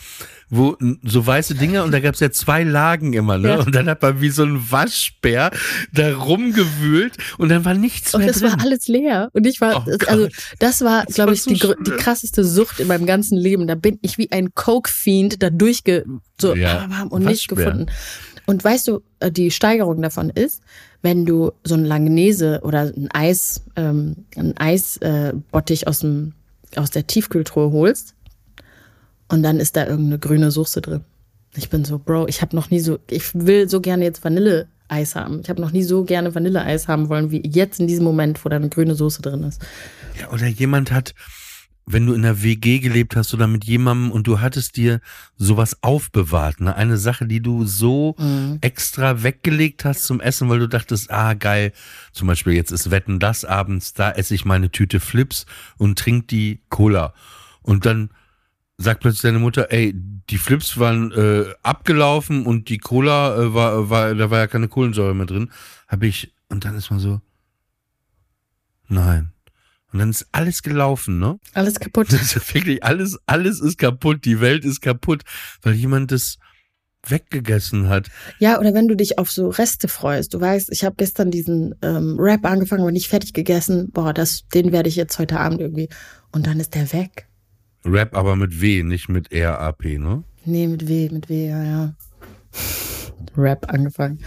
[0.49, 3.49] wo so weiße Dinger und da gab's ja zwei Lagen immer, ne?
[3.49, 3.59] Ja.
[3.59, 5.51] Und dann hat man wie so ein Waschbär
[5.91, 8.51] da rumgewühlt und dann war nichts und mehr das drin.
[8.51, 9.29] war alles leer.
[9.33, 10.07] Und ich war, Oh Gott.
[10.07, 10.27] also
[10.59, 13.67] das war, glaube ich, so die, die krasseste Sucht in meinem ganzen Leben.
[13.67, 16.05] Da bin ich wie ein Coke-Fiend da durchge,
[16.39, 17.87] so, Ja, und nicht gefunden.
[18.45, 20.61] Und weißt du, äh, die Steigerung davon ist,
[21.01, 26.33] wenn du so ein Langnese oder ein Eis, ähm, ein Eisbottich äh, Bottich aus dem,
[26.75, 28.14] aus der Tiefkühltruhe holst
[29.27, 31.01] und dann ist da irgendeine grüne Soße drin.
[31.55, 35.15] Ich bin so, Bro, ich habe noch nie so, ich will so gerne jetzt Vanilleeis
[35.15, 35.39] haben.
[35.41, 38.49] Ich habe noch nie so gerne Vanilleeis haben wollen, wie jetzt in diesem Moment, wo
[38.49, 39.61] da eine grüne Soße drin ist.
[40.19, 41.15] Ja, oder jemand hat,
[41.85, 45.01] wenn du in einer WG gelebt hast oder mit jemandem und du hattest dir
[45.37, 46.75] sowas aufbewahrt, ne?
[46.75, 48.15] Eine Sache, die du so
[48.61, 51.73] extra weggelegt hast zum Essen, weil du dachtest, ah, geil,
[52.11, 55.45] zum Beispiel jetzt ist Wetten das abends, da esse ich meine Tüte Flips
[55.77, 57.13] und trink die Cola.
[57.61, 58.09] Und dann
[58.77, 63.89] sagt plötzlich deine Mutter, ey, die Flips waren äh, abgelaufen und die Cola äh, war,
[63.89, 65.51] war, da war ja keine Kohlensäure mehr drin.
[65.87, 67.21] Habe ich, und dann ist man so,
[68.87, 69.31] nein.
[69.93, 71.39] Und dann ist alles gelaufen, ne?
[71.53, 72.07] Alles kaputt.
[72.11, 74.25] Das ist wirklich alles, alles ist kaputt.
[74.25, 75.21] Die Welt ist kaputt,
[75.61, 76.37] weil jemand das
[77.07, 78.09] weggegessen hat.
[78.39, 80.33] Ja, oder wenn du dich auf so Reste freust.
[80.33, 83.91] Du weißt, ich habe gestern diesen ähm, Rap angefangen, aber nicht fertig gegessen.
[83.91, 85.87] Boah, das, den werde ich jetzt heute Abend irgendwie.
[86.31, 87.29] Und dann ist der weg.
[87.85, 90.23] Rap aber mit W, nicht mit RAP, ne?
[90.45, 91.95] Nee, mit W, mit W, ja, ja.
[93.37, 94.19] Rap angefangen.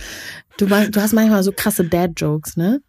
[0.59, 2.81] Du, du hast manchmal so krasse Dad-Jokes, ne?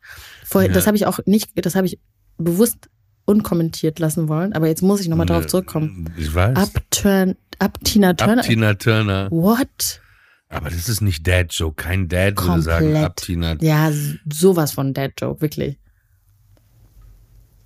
[0.45, 0.73] Vorher, Ja.
[0.73, 1.99] Das habe ich auch nicht, das habe ich
[2.37, 2.89] bewusst
[3.25, 6.11] unkommentiert lassen wollen, aber jetzt muss ich nochmal drauf zurückkommen.
[6.17, 6.57] Ich weiß.
[6.57, 8.41] Ab, Turn, ab Tina Turner.
[8.41, 9.27] Ab Tina Turner.
[9.31, 10.01] What?
[10.49, 11.75] Aber das ist nicht Dad Joke.
[11.83, 13.91] Kein Dad würde sagen, ab Tina Ja,
[14.31, 15.77] sowas von Dad-Joke, wirklich.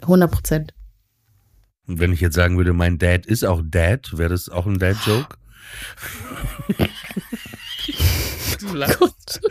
[0.02, 0.74] 100 Prozent.
[1.88, 4.80] Und wenn ich jetzt sagen würde, mein Dad ist auch Dad, wäre das auch ein
[4.80, 5.38] Dad-Joke?
[8.60, 9.42] Du lachst.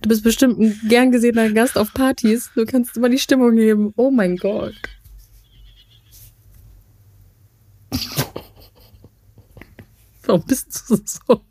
[0.00, 2.50] Du bist bestimmt ein gern gesehener Gast auf Partys.
[2.56, 3.92] Du kannst immer die Stimmung heben.
[3.96, 4.74] Oh mein Gott.
[10.24, 11.44] Warum bist du so?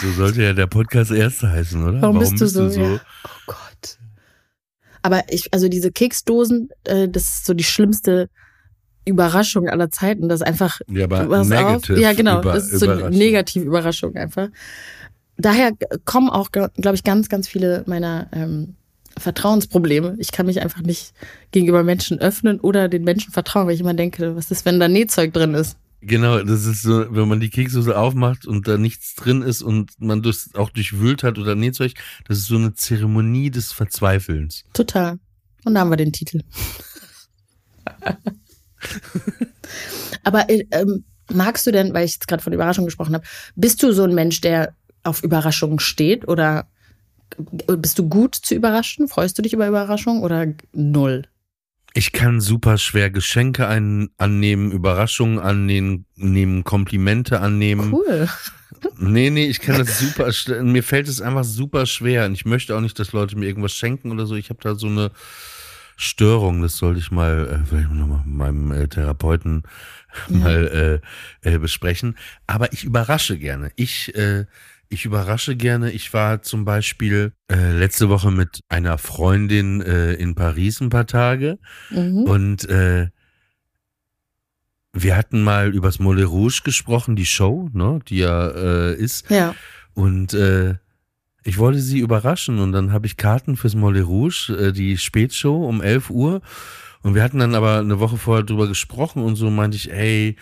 [0.00, 2.02] So sollte ja der Podcast erste heißen, oder?
[2.02, 2.68] Warum, bist, du so?
[2.68, 3.00] Ja.
[3.24, 3.67] Oh Gott.
[5.02, 8.28] Aber ich, also diese Keksdosen, äh, das ist so die schlimmste
[9.04, 10.28] Überraschung aller Zeiten.
[10.28, 12.00] Das ist einfach Ja, aber was negative auf.
[12.00, 12.40] Ja, genau.
[12.40, 14.48] Über- das ist so eine negative Überraschung einfach.
[15.36, 15.72] Daher
[16.04, 18.74] kommen auch, glaube ich, ganz, ganz viele meiner ähm,
[19.16, 20.16] Vertrauensprobleme.
[20.18, 21.12] Ich kann mich einfach nicht
[21.52, 24.88] gegenüber Menschen öffnen oder den Menschen vertrauen, weil ich immer denke, was ist, wenn da
[24.88, 25.76] Nähzeug drin ist?
[26.00, 29.90] Genau, das ist so, wenn man die Kekssoße aufmacht und da nichts drin ist und
[29.98, 31.94] man das auch durchwühlt hat oder Nähzeug,
[32.26, 34.64] das ist so eine Zeremonie des Verzweifelns.
[34.72, 35.18] Total.
[35.64, 36.42] Und da haben wir den Titel.
[40.22, 43.24] Aber äh, ähm, magst du denn, weil ich jetzt gerade von Überraschung gesprochen habe,
[43.56, 46.68] bist du so ein Mensch, der auf Überraschungen steht oder
[47.36, 49.08] bist du gut zu überraschen?
[49.08, 51.24] Freust du dich über Überraschungen oder null?
[51.94, 57.92] Ich kann super schwer Geschenke ein, annehmen, Überraschungen annehmen, nehmen, Komplimente annehmen.
[57.92, 58.28] Cool.
[58.98, 60.30] Nee, nee, ich kann das super,
[60.62, 63.72] mir fällt es einfach super schwer und ich möchte auch nicht, dass Leute mir irgendwas
[63.72, 64.34] schenken oder so.
[64.34, 65.10] Ich habe da so eine
[65.96, 69.64] Störung, das sollte ich mal äh, vielleicht noch mal mit meinem äh, Therapeuten
[70.28, 71.00] mal
[71.42, 72.16] äh, äh, besprechen.
[72.46, 73.72] Aber ich überrasche gerne.
[73.74, 74.46] Ich, äh,
[74.88, 75.90] ich überrasche gerne.
[75.92, 81.06] Ich war zum Beispiel äh, letzte Woche mit einer Freundin äh, in Paris ein paar
[81.06, 81.58] Tage
[81.90, 82.22] Mhm.
[82.24, 83.08] und äh,
[84.94, 89.30] wir hatten mal übers Moulin Rouge gesprochen, die Show, ne, die ja äh, ist.
[89.30, 89.54] Ja.
[89.94, 90.74] Und äh,
[91.44, 95.68] ich wollte sie überraschen und dann habe ich Karten fürs Moulin Rouge, äh, die Spätshow
[95.68, 96.40] um 11 Uhr.
[97.02, 100.36] Und wir hatten dann aber eine Woche vorher drüber gesprochen und so meinte ich, ey,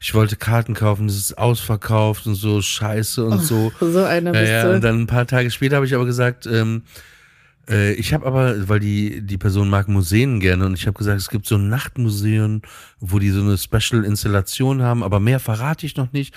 [0.00, 3.72] ich wollte Karten kaufen, das ist ausverkauft und so scheiße und so.
[3.80, 6.46] So eine Ja, bist ja, und dann ein paar Tage später habe ich aber gesagt,
[6.46, 6.82] ähm,
[7.68, 11.18] äh, ich habe aber, weil die, die Person mag Museen gerne und ich habe gesagt,
[11.18, 12.62] es gibt so ein Nachtmuseum,
[12.98, 16.34] wo die so eine Special-Installation haben, aber mehr verrate ich noch nicht.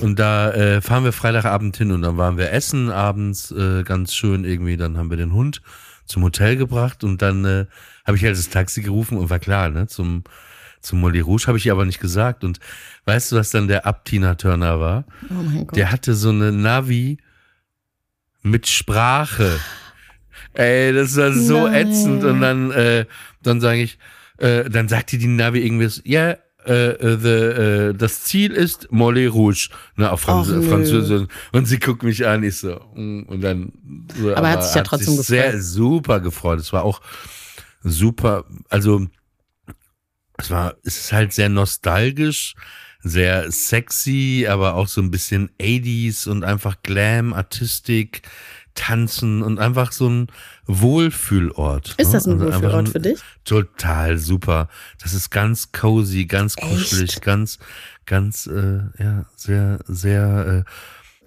[0.00, 4.14] Und da äh, fahren wir Freitagabend hin und dann waren wir essen abends, äh, ganz
[4.14, 5.60] schön irgendwie, dann haben wir den Hund
[6.06, 7.66] zum Hotel gebracht und dann äh,
[8.06, 10.24] habe ich halt das Taxi gerufen und war klar, ne, zum
[10.80, 12.44] zum Molly Rouge habe ich ihr aber nicht gesagt.
[12.44, 12.60] Und
[13.04, 15.04] weißt du, was dann der Abtina Turner war?
[15.30, 15.76] oh mein Gott.
[15.76, 17.18] Der hatte so eine Navi
[18.42, 19.58] mit Sprache.
[20.54, 21.88] Ey, das war so Nein.
[21.88, 22.24] ätzend.
[22.24, 23.06] Und dann, äh,
[23.42, 23.98] dann sage ich,
[24.38, 26.36] äh, dann sagte die Navi irgendwie, so, ja,
[26.66, 30.62] äh, äh, the, äh, das Ziel ist Molly Rouge, ne, auf Franz nö.
[30.62, 31.26] Französisch.
[31.52, 33.72] Und sie guckt mich an, ich so, mm, und dann.
[34.20, 35.26] So, Aber hat sich ja trotzdem gefreut.
[35.26, 36.58] Sehr super gefreut.
[36.60, 37.00] Es war auch
[37.82, 39.06] super, also
[40.38, 42.54] es war, es ist halt sehr nostalgisch,
[43.02, 48.22] sehr sexy, aber auch so ein bisschen 80s und einfach Glam, Artistik,
[48.74, 50.28] Tanzen und einfach so ein
[50.66, 51.94] Wohlfühlort.
[51.98, 52.12] ist ne?
[52.12, 53.18] das ein Also Wohlfühlort für dich?
[53.44, 54.68] Total super.
[55.02, 57.22] Das ist ganz cozy, ganz kuschelig, Echt?
[57.22, 57.58] ganz,
[58.06, 60.64] ganz, äh, ja, sehr, sehr,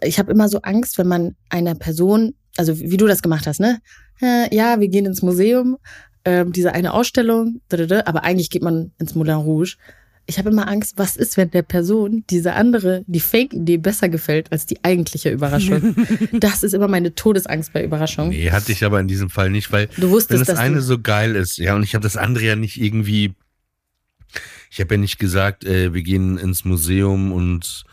[0.02, 3.48] äh, Ich habe immer so Angst, wenn man einer Person, also wie du das gemacht
[3.48, 3.82] hast, ne?
[4.22, 5.78] Äh, ja, wir gehen ins Museum,
[6.26, 9.76] ähm, diese eine Ausstellung, aber eigentlich geht man ins Moulin Rouge.
[10.28, 14.52] Ich habe immer Angst, was ist, wenn der Person diese andere, die Fake-Idee besser gefällt
[14.52, 15.96] als die eigentliche Überraschung?
[16.32, 18.30] das ist immer meine Todesangst bei Überraschungen.
[18.32, 20.82] nee, hatte ich aber in diesem Fall nicht, weil Du wusstest, wenn das dass eine
[20.82, 23.34] so geil ist, ja, und ich habe das andere ja nicht irgendwie,
[24.70, 27.84] ich habe ja nicht gesagt, äh, wir gehen ins Museum und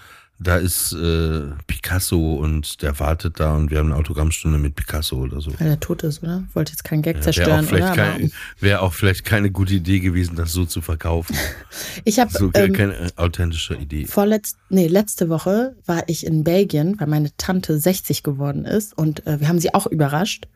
[0.40, 5.16] da ist äh, Picasso und der wartet da und wir haben eine Autogrammstunde mit Picasso
[5.16, 5.51] oder so.
[5.59, 6.44] weil er tot ist, oder?
[6.55, 7.94] Wollte jetzt keinen Gag Ja, Wäre zerstören, auch, vielleicht oder?
[7.94, 11.35] Kein, wär auch vielleicht keine gute Idee gewesen, das so zu verkaufen.
[12.05, 14.07] ich habe So ähm, keine äh, authentische Idee.
[14.07, 19.27] Vorletzt, nee, letzte Woche war ich in Belgien, weil meine Tante 60 geworden ist und
[19.27, 20.46] äh, wir haben sie auch überrascht.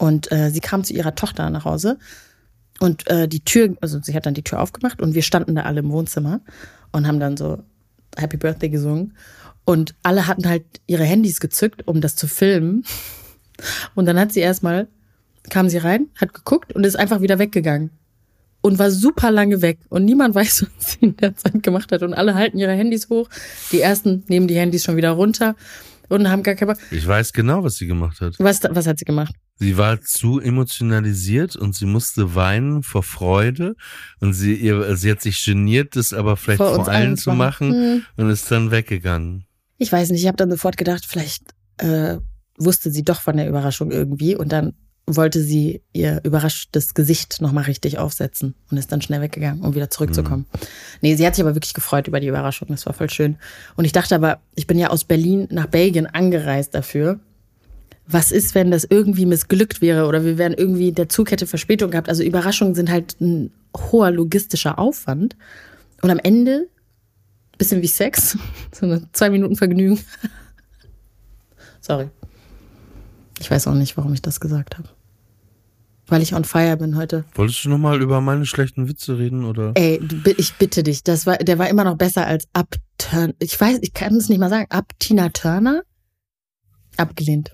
[0.00, 1.98] Und äh, sie kam zu ihrer Tochter nach Hause
[2.78, 5.62] und äh, die Tür, also sie hat dann die Tür aufgemacht und wir standen da
[5.62, 6.40] alle im Wohnzimmer
[6.92, 7.64] und haben dann so
[8.16, 9.14] Happy Birthday gesungen.
[9.64, 12.84] Und alle hatten halt ihre Handys gezückt, um das zu filmen.
[13.94, 14.88] Und dann hat sie erstmal,
[15.50, 17.90] kam sie rein, hat geguckt und ist einfach wieder weggegangen
[18.60, 22.02] und war super lange weg und niemand weiß, was sie in der Zeit gemacht hat
[22.02, 23.28] und alle halten ihre Handys hoch.
[23.72, 25.54] Die ersten nehmen die Handys schon wieder runter
[26.08, 26.78] und haben gar keinen Bock.
[26.90, 28.34] Ich weiß genau, was sie gemacht hat.
[28.38, 29.34] Was, was hat sie gemacht?
[29.58, 33.74] Sie war zu emotionalisiert und sie musste weinen vor Freude
[34.20, 37.68] und sie, ihr, sie hat sich geniert, das aber vielleicht Vor vor, allen zu machen.
[37.70, 39.44] machen und ist dann weggegangen.
[39.78, 41.42] Ich weiß nicht, ich habe dann sofort gedacht, vielleicht
[41.78, 42.18] äh,
[42.58, 44.74] wusste sie doch von der Überraschung irgendwie und dann
[45.06, 49.90] wollte sie ihr überraschtes Gesicht nochmal richtig aufsetzen und ist dann schnell weggegangen, um wieder
[49.90, 50.46] zurückzukommen.
[51.00, 53.36] Nee, sie hat sich aber wirklich gefreut über die Überraschung, das war voll schön.
[53.76, 57.20] Und ich dachte aber, ich bin ja aus Berlin nach Belgien angereist dafür.
[58.10, 61.90] Was ist, wenn das irgendwie missglückt wäre oder wir wären irgendwie, der Zug hätte Verspätung
[61.90, 62.08] gehabt.
[62.08, 65.36] Also Überraschungen sind halt ein hoher logistischer Aufwand.
[66.00, 66.68] Und am Ende,
[67.58, 68.38] bisschen wie Sex,
[68.72, 70.00] so eine zwei Minuten Vergnügen.
[71.80, 72.08] Sorry.
[73.40, 74.88] Ich weiß auch nicht, warum ich das gesagt habe.
[76.06, 77.24] Weil ich on fire bin heute.
[77.34, 79.72] Wolltest du nochmal über meine schlechten Witze reden oder?
[79.74, 80.00] Ey,
[80.38, 83.34] ich bitte dich, das war, der war immer noch besser als Up Turn.
[83.38, 84.66] Ich weiß, ich kann es nicht mal sagen.
[84.70, 85.82] Up Tina Turner?
[86.96, 87.52] Abgelehnt.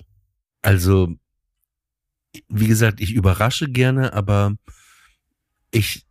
[0.65, 1.09] Also,
[2.49, 4.53] wie gesagt, ich überrasche gerne, aber
[5.71, 6.05] ich,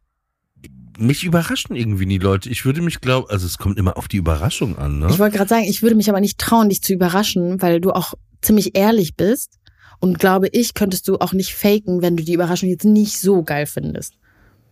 [0.99, 2.49] mich überraschen irgendwie die Leute.
[2.49, 5.09] Ich würde mich glauben, also es kommt immer auf die Überraschung an, ne?
[5.11, 7.91] Ich wollte gerade sagen, ich würde mich aber nicht trauen, dich zu überraschen, weil du
[7.93, 9.59] auch ziemlich ehrlich bist.
[10.01, 13.43] Und glaube ich, könntest du auch nicht faken, wenn du die Überraschung jetzt nicht so
[13.43, 14.15] geil findest.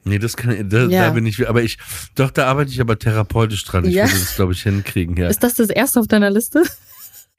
[0.05, 1.07] Nee, das kann, da, Ja.
[1.07, 1.79] da bin ich, aber ich,
[2.15, 3.85] doch, da arbeite ich aber therapeutisch dran.
[3.85, 4.05] Ich Ja.
[4.05, 5.29] würde das, glaube ich, hinkriegen, ja.
[5.29, 6.63] Ist das das erste auf deiner Liste?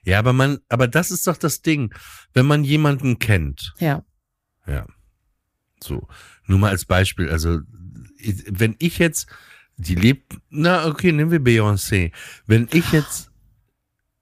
[0.04, 1.94] Ja, aber man, aber das ist doch das Ding.
[2.34, 4.04] Wenn man jemanden kennt, Ja.
[4.68, 4.86] ja.
[5.82, 6.08] So.
[6.46, 7.60] Nur mal als Beispiel, also,
[8.50, 9.28] wenn ich jetzt,
[9.78, 12.12] die lebt, na, okay, nehmen wir Beyoncé.
[12.46, 13.32] Wenn ich jetzt,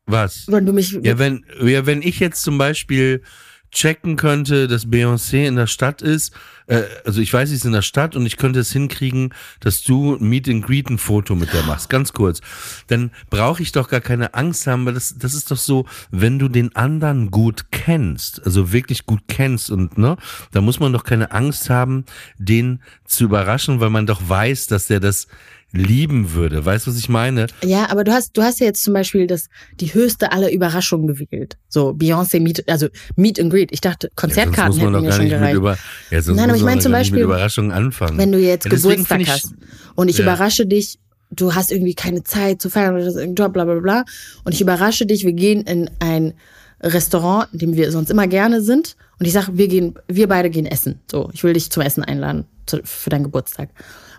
[0.06, 0.48] was?
[0.48, 0.92] Wenn du mich.
[1.04, 3.24] Ja, wenn, ja, wenn ich jetzt zum Beispiel
[3.72, 6.34] checken könnte, dass Beyoncé in der Stadt ist,
[6.68, 9.84] äh, also ich weiß, sie ist in der Stadt und ich könnte es hinkriegen, dass
[9.84, 12.42] du Meet and Greet ein Foto mit der machst, ganz kurz,
[12.88, 16.40] dann brauche ich doch gar keine Angst haben, weil das, das ist doch so, wenn
[16.40, 20.18] du den anderen gut kennst, also wirklich gut kennst und ne,
[20.52, 22.06] da muss man doch keine Angst haben,
[22.38, 25.28] den zu überraschen, weil man doch weiß, dass der das
[25.74, 26.66] lieben würde.
[26.66, 27.48] Weißt du, was ich meine?
[27.64, 29.48] Ja, aber du hast, du hast ja jetzt zum Beispiel das,
[29.80, 31.58] die höchste aller Überraschungen gewählt.
[31.70, 33.72] So Beyoncé Meet, also Meet and Greet.
[33.72, 35.56] Ich dachte, Ja, Konzertkarten man hätten mir gar schon gereicht.
[35.56, 35.78] über,
[36.10, 38.18] ja, Nein, aber ich meine zum Beispiel, Überraschungen anfangen.
[38.18, 39.54] wenn du jetzt Ja, Geburtstag ich- hast
[39.96, 40.24] und ich Ja.
[40.24, 41.00] überrasche dich,
[41.32, 44.04] du hast irgendwie keine Zeit zu feiern oder irgendein Job, bla bla bla.
[44.44, 46.34] Und ich überrasche dich, wir gehen in ein
[46.82, 48.96] Restaurant, in dem wir sonst immer gerne sind.
[49.20, 51.00] Und ich sage, wir gehen, wir beide gehen essen.
[51.10, 53.70] So, ich will dich zum Essen einladen zu, für deinen Geburtstag.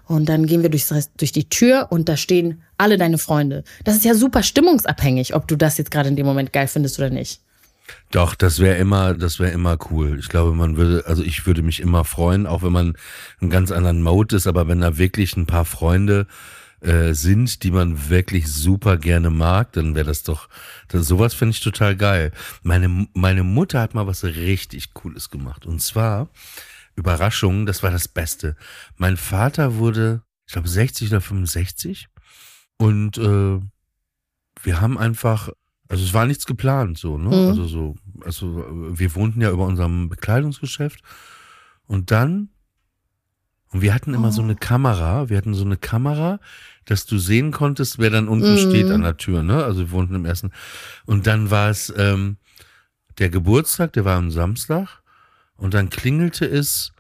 [0.07, 3.65] Und dann gehen wir durchs, durch die Tür und da stehen alle deine Freunde.
[3.85, 6.99] Das ist ja super stimmungsabhängig, ob du das jetzt gerade in dem Moment geil findest
[6.99, 7.41] oder nicht.
[8.11, 10.19] Doch, das wäre immer, das wäre immer cool.
[10.19, 12.95] Ich glaube, man würde, also ich würde mich immer freuen, auch wenn man
[13.41, 16.27] einen ganz anderen Mode ist, aber wenn da wirklich ein paar Freunde
[16.81, 20.49] äh, sind, die man wirklich super gerne mag, dann wäre das doch,
[20.89, 22.33] das, sowas finde ich total geil.
[22.63, 25.65] Meine, meine Mutter hat mal was richtig Cooles gemacht.
[25.65, 26.29] Und zwar,
[27.03, 28.55] Überraschung, das war das Beste.
[28.97, 32.07] Mein Vater wurde, ich glaube, 60 oder 65
[32.79, 33.59] und äh,
[34.63, 35.49] wir haben einfach,
[35.89, 37.29] also es war nichts geplant so, ne?
[37.29, 37.49] Mhm.
[37.49, 38.65] Also so, also
[38.97, 41.01] wir wohnten ja über unserem Bekleidungsgeschäft
[41.87, 42.49] und dann
[43.73, 46.41] und wir hatten immer so eine Kamera, wir hatten so eine Kamera,
[46.85, 48.59] dass du sehen konntest, wer dann unten Mhm.
[48.59, 49.65] steht an der Tür, ne?
[49.65, 50.51] Also wir wohnten im ersten.
[51.07, 52.37] Und dann war es ähm,
[53.19, 55.02] der Geburtstag, der war am Samstag
[55.63, 56.93] und dann klingelte es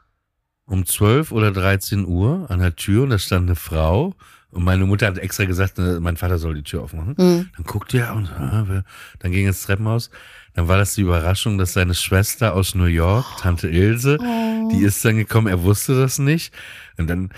[0.66, 4.14] um 12 oder 13 Uhr an der Tür und da stand eine Frau
[4.52, 7.16] und meine Mutter hat extra gesagt, äh, mein Vater soll die Tür aufmachen.
[7.18, 7.50] Mhm.
[7.56, 8.84] Dann guckte er und ah,
[9.18, 10.10] dann ging ins Treppenhaus.
[10.54, 14.18] Dann war das die Überraschung, dass seine Schwester aus New York, Tante Ilse,
[14.70, 16.54] die ist dann gekommen, er wusste das nicht.
[16.98, 17.30] Und dann,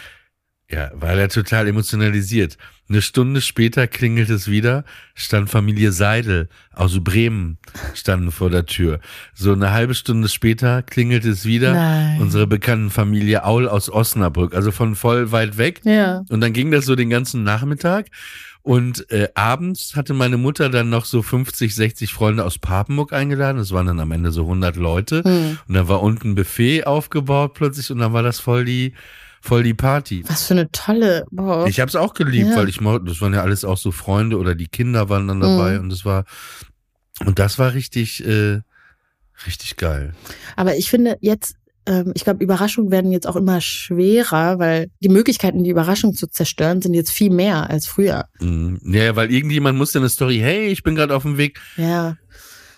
[0.70, 2.56] ja, war er total emotionalisiert.
[2.88, 7.58] Eine Stunde später klingelt es wieder, stand Familie Seidel aus Bremen,
[7.94, 9.00] standen vor der Tür.
[9.34, 12.20] So eine halbe Stunde später klingelt es wieder, Nein.
[12.20, 15.80] unsere bekannten Familie Aul aus Osnabrück, also von voll weit weg.
[15.84, 16.24] Ja.
[16.28, 18.08] Und dann ging das so den ganzen Nachmittag.
[18.60, 23.58] Und äh, abends hatte meine Mutter dann noch so 50, 60 Freunde aus Papenburg eingeladen.
[23.58, 25.22] Das waren dann am Ende so 100 Leute.
[25.22, 25.58] Hm.
[25.68, 28.94] Und dann war unten ein Buffet aufgebaut plötzlich und dann war das voll die,
[29.44, 30.24] voll die Party.
[30.26, 31.66] Was für eine tolle, boah.
[31.66, 32.56] Ich habe es auch geliebt, Ja.
[32.56, 35.74] weil ich das waren ja alles auch so Freunde oder die Kinder waren dann dabei
[35.74, 35.80] Mhm.
[35.80, 36.24] und das war
[37.26, 38.60] und das war richtig, äh,
[39.46, 40.14] richtig geil.
[40.56, 45.10] Aber ich finde jetzt, ähm, ich glaube, Überraschungen werden jetzt auch immer schwerer, weil die
[45.10, 48.24] Möglichkeiten, die Überraschung zu zerstören, sind jetzt viel mehr als früher.
[48.40, 48.80] Mhm.
[48.82, 51.60] Ja, weil irgendjemand musste eine Story, hey, ich bin gerade auf dem Weg.
[51.76, 52.16] Ja.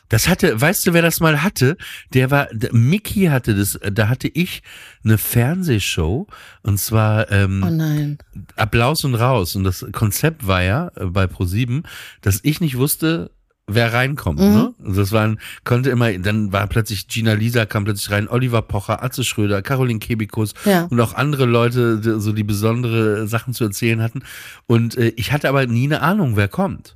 [0.08, 1.76] Das hatte, weißt du, wer das mal hatte?
[2.14, 4.62] Der war, der, Mickey hatte das, da hatte ich
[5.04, 6.26] eine Fernsehshow
[6.62, 8.18] und zwar ähm, Oh nein.
[8.56, 9.56] Applaus und raus.
[9.56, 11.82] Und das Konzept war ja äh, bei Pro7,
[12.20, 13.30] dass ich nicht wusste,
[13.68, 14.38] wer reinkommt.
[14.38, 14.46] Mhm.
[14.46, 14.74] Ne?
[14.84, 19.02] Also das waren, konnte immer, dann war plötzlich Gina Lisa kam plötzlich rein, Oliver Pocher,
[19.02, 20.84] Atze Schröder, Caroline Kebikus Ja.
[20.84, 24.22] und auch andere Leute, die, so die besondere Sachen zu erzählen hatten.
[24.66, 26.95] Und äh, ich hatte aber nie eine Ahnung, wer kommt.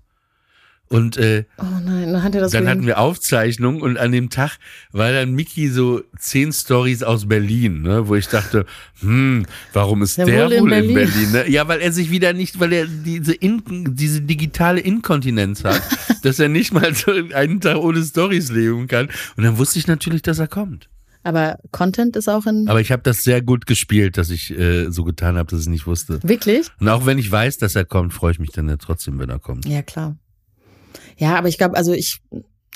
[0.92, 4.58] Und äh, Oh nein, dann hat dann wegen- hatten wir Aufzeichnungen und an dem Tag
[4.90, 8.66] war dann Mickey so zehn Stories aus Berlin, ne, wo ich dachte,
[9.00, 10.94] hm, warum ist Der der, wohl in wohl in Berlin.
[11.12, 11.32] Berlin?
[11.46, 11.48] Ne?
[11.48, 13.62] Ja, weil er sich wieder nicht, weil er diese, in,
[13.94, 15.80] diese digitale Inkontinenz hat,
[16.24, 19.08] dass er nicht mal so einen Tag ohne Stories leben kann.
[19.36, 20.88] Und dann wusste ich natürlich, dass er kommt.
[21.22, 22.66] Aber Content ist auch in.
[22.66, 25.68] Aber ich habe das sehr gut gespielt, dass ich äh, so getan habe, dass ich
[25.68, 26.18] nicht wusste.
[26.24, 26.66] Wirklich?
[26.80, 29.28] Und auch wenn ich weiß, dass er kommt, freue ich mich dann ja trotzdem, wenn
[29.30, 29.66] er kommt.
[29.66, 30.16] Ja, klar.
[31.20, 32.22] Ja, aber ich glaube, also ich,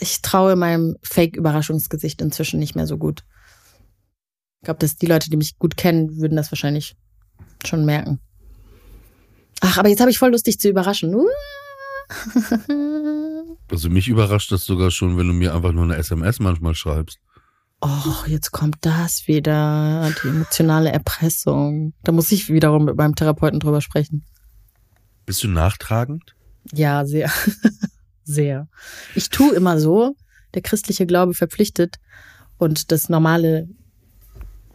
[0.01, 3.25] ich traue meinem Fake-Überraschungsgesicht inzwischen nicht mehr so gut.
[4.61, 6.95] Ich glaube, dass die Leute, die mich gut kennen, würden das wahrscheinlich
[7.65, 8.21] schon merken.
[9.61, 11.15] Ach, aber jetzt habe ich voll Lust, dich zu überraschen.
[11.15, 11.27] Uh.
[13.71, 17.19] Also mich überrascht das sogar schon, wenn du mir einfach nur eine SMS manchmal schreibst.
[17.81, 21.95] Oh, jetzt kommt das wieder, die emotionale Erpressung.
[22.05, 24.23] Da muss ich wiederum mit meinem Therapeuten drüber sprechen.
[25.25, 26.37] Bist du nachtragend?
[26.73, 27.33] Ja, sehr.
[28.25, 28.69] sehr.
[29.15, 30.17] Ich tue immer so,
[30.55, 31.97] der christliche Glaube verpflichtet
[32.59, 33.69] und das normale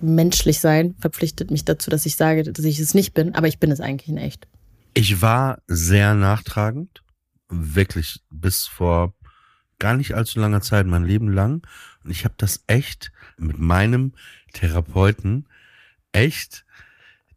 [0.01, 3.59] menschlich sein verpflichtet mich dazu, dass ich sage, dass ich es nicht bin, aber ich
[3.59, 4.47] bin es eigentlich in echt.
[4.93, 7.03] Ich war sehr nachtragend,
[7.49, 9.13] wirklich bis vor
[9.79, 11.65] gar nicht allzu langer Zeit, mein Leben lang.
[12.03, 14.13] Und ich habe das echt mit meinem
[14.53, 15.45] Therapeuten
[16.11, 16.65] echt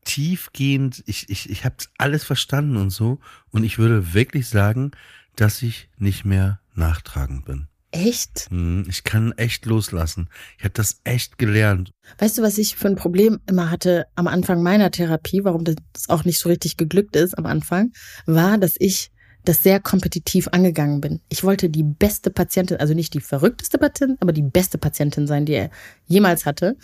[0.05, 3.21] tiefgehend, ich, ich, ich habe alles verstanden und so.
[3.51, 4.91] Und ich würde wirklich sagen,
[5.37, 7.69] dass ich nicht mehr nachtragend bin.
[7.91, 8.47] Echt?
[8.51, 10.29] Hm, Ich kann echt loslassen.
[10.57, 11.91] Ich habe das echt gelernt.
[12.19, 15.77] Weißt du, was ich für ein Problem immer hatte am Anfang meiner Therapie, warum das
[16.09, 17.93] auch nicht so richtig geglückt ist am Anfang,
[18.25, 19.11] war, dass ich
[19.45, 21.21] das sehr kompetitiv angegangen bin.
[21.29, 25.45] Ich wollte die beste Patientin, also nicht die verrückteste Patientin, aber die beste Patientin sein,
[25.45, 25.71] die er
[26.07, 26.77] jemals hatte.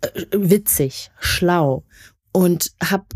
[0.00, 1.84] Äh, Witzig, schlau
[2.32, 3.12] und hab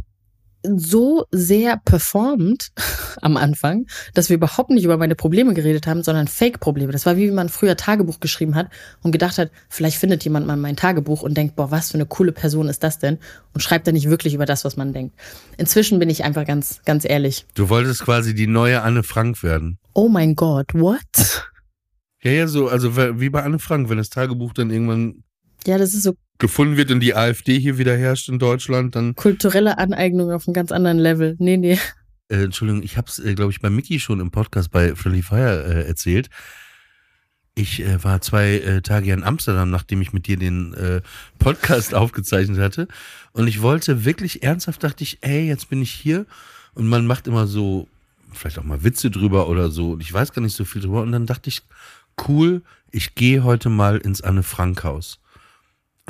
[0.62, 2.70] so sehr performt
[3.22, 6.92] am Anfang, dass wir überhaupt nicht über meine Probleme geredet haben, sondern Fake-Probleme.
[6.92, 8.68] Das war wie wenn man früher Tagebuch geschrieben hat
[9.02, 12.06] und gedacht hat, vielleicht findet jemand mal mein Tagebuch und denkt, boah, was für eine
[12.06, 13.18] coole Person ist das denn?
[13.54, 15.14] Und schreibt dann nicht wirklich über das, was man denkt.
[15.56, 17.46] Inzwischen bin ich einfach ganz, ganz ehrlich.
[17.54, 19.78] Du wolltest quasi die neue Anne Frank werden.
[19.94, 21.00] Oh mein Gott, what?
[22.22, 25.24] Ja, ja, so, also wie bei Anne Frank, wenn das Tagebuch dann irgendwann
[25.66, 29.14] Ja, das ist so gefunden wird und die AfD hier wieder herrscht in Deutschland, dann.
[29.14, 31.36] kulturelle Aneignung auf einem ganz anderen Level.
[31.38, 31.78] Nee, nee.
[32.28, 35.22] Äh, Entschuldigung, ich habe es, äh, glaube ich, bei Mickey schon im Podcast bei Friendly
[35.22, 36.30] Fire äh, erzählt.
[37.54, 41.02] Ich äh, war zwei äh, Tage in Amsterdam, nachdem ich mit dir den äh,
[41.38, 42.88] Podcast aufgezeichnet hatte.
[43.32, 46.26] Und ich wollte wirklich ernsthaft, dachte ich, ey, jetzt bin ich hier.
[46.74, 47.88] Und man macht immer so,
[48.32, 49.92] vielleicht auch mal Witze drüber oder so.
[49.92, 51.02] Und ich weiß gar nicht so viel drüber.
[51.02, 51.62] Und dann dachte ich,
[52.28, 55.20] cool, ich gehe heute mal ins Anne Frank Haus.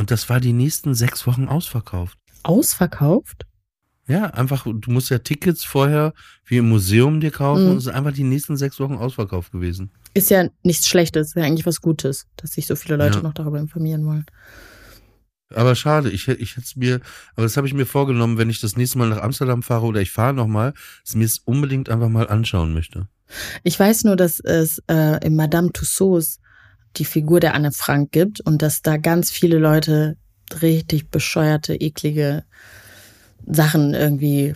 [0.00, 2.16] Und das war die nächsten sechs Wochen ausverkauft.
[2.42, 3.44] Ausverkauft?
[4.08, 6.14] Ja, einfach, du musst ja Tickets vorher
[6.46, 7.70] wie im Museum dir kaufen Mhm.
[7.72, 9.90] und es ist einfach die nächsten sechs Wochen ausverkauft gewesen.
[10.14, 13.22] Ist ja nichts Schlechtes, ist ja eigentlich was Gutes, dass sich so viele Leute Ja.
[13.22, 14.24] noch darüber informieren wollen.
[15.54, 17.00] Aber schade, ich, ich hätte es mir,
[17.34, 20.00] aber das habe ich mir vorgenommen, wenn ich das nächste Mal nach Amsterdam fahre oder
[20.00, 20.72] ich fahre nochmal,
[21.04, 23.06] dass ich mir es unbedingt einfach mal anschauen möchte.
[23.64, 26.40] Ich weiß nur, dass es äh, in Madame Tussauds
[26.96, 30.16] die Figur der Anne Frank gibt und dass da ganz viele Leute
[30.62, 32.44] richtig bescheuerte, eklige
[33.46, 34.54] Sachen irgendwie,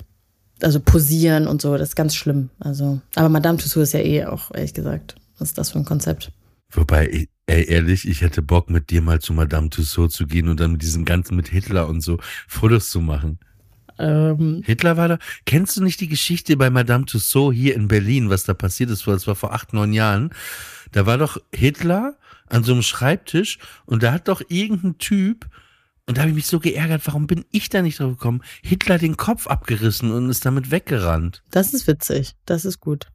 [0.60, 1.76] also posieren und so.
[1.76, 2.50] Das ist ganz schlimm.
[2.58, 5.84] Also, aber Madame Tussauds ist ja eh auch, ehrlich gesagt, was ist das für ein
[5.84, 6.32] Konzept?
[6.70, 10.58] Wobei, ey, ehrlich, ich hätte Bock mit dir mal zu Madame Tussauds zu gehen und
[10.60, 12.18] dann mit diesem ganzen mit Hitler und so
[12.48, 13.38] Fotos zu machen.
[13.98, 15.18] Ähm, Hitler war da.
[15.46, 19.06] Kennst du nicht die Geschichte bei Madame Tussauds hier in Berlin, was da passiert ist?
[19.06, 20.30] Das war vor acht, neun Jahren.
[20.90, 22.16] Da war doch Hitler
[22.48, 25.46] an so einem Schreibtisch und da hat doch irgendein Typ,
[26.06, 28.98] und da habe ich mich so geärgert, warum bin ich da nicht drauf gekommen, Hitler
[28.98, 31.42] den Kopf abgerissen und ist damit weggerannt.
[31.50, 32.34] das ist witzig.
[32.44, 33.08] Das ist gut.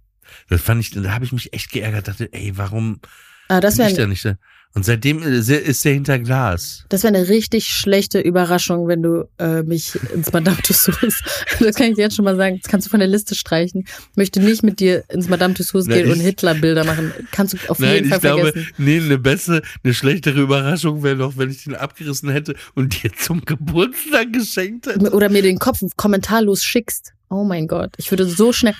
[0.49, 2.99] Das fand ich, da habe ich mich echt geärgert, dachte, ey, warum
[3.47, 4.37] Aber das bin ich da nicht da?
[4.75, 6.85] Und seitdem ist er er hinter Glas.
[6.89, 11.23] Das wäre eine richtig schlechte Überraschung, wenn du äh, mich ins Madame Tussauds.
[11.59, 12.59] Das kann ich dir jetzt schon mal sagen.
[12.61, 13.83] Das kannst du von der Liste streichen.
[14.11, 17.11] Ich möchte nicht mit dir ins Madame Tussauds gehen ich- und Hitlerbilder machen.
[17.31, 18.73] Kannst du auf Nein, jeden ich Fall glaube, vergessen.
[18.77, 23.11] nee, eine bessere, eine schlechtere Überraschung wäre noch, wenn ich den abgerissen hätte und dir
[23.13, 25.11] zum Geburtstag geschenkt hätte.
[25.11, 27.13] Oder mir den Kopf kommentarlos schickst.
[27.29, 27.93] Oh mein Gott.
[27.97, 28.75] Ich würde so schnell.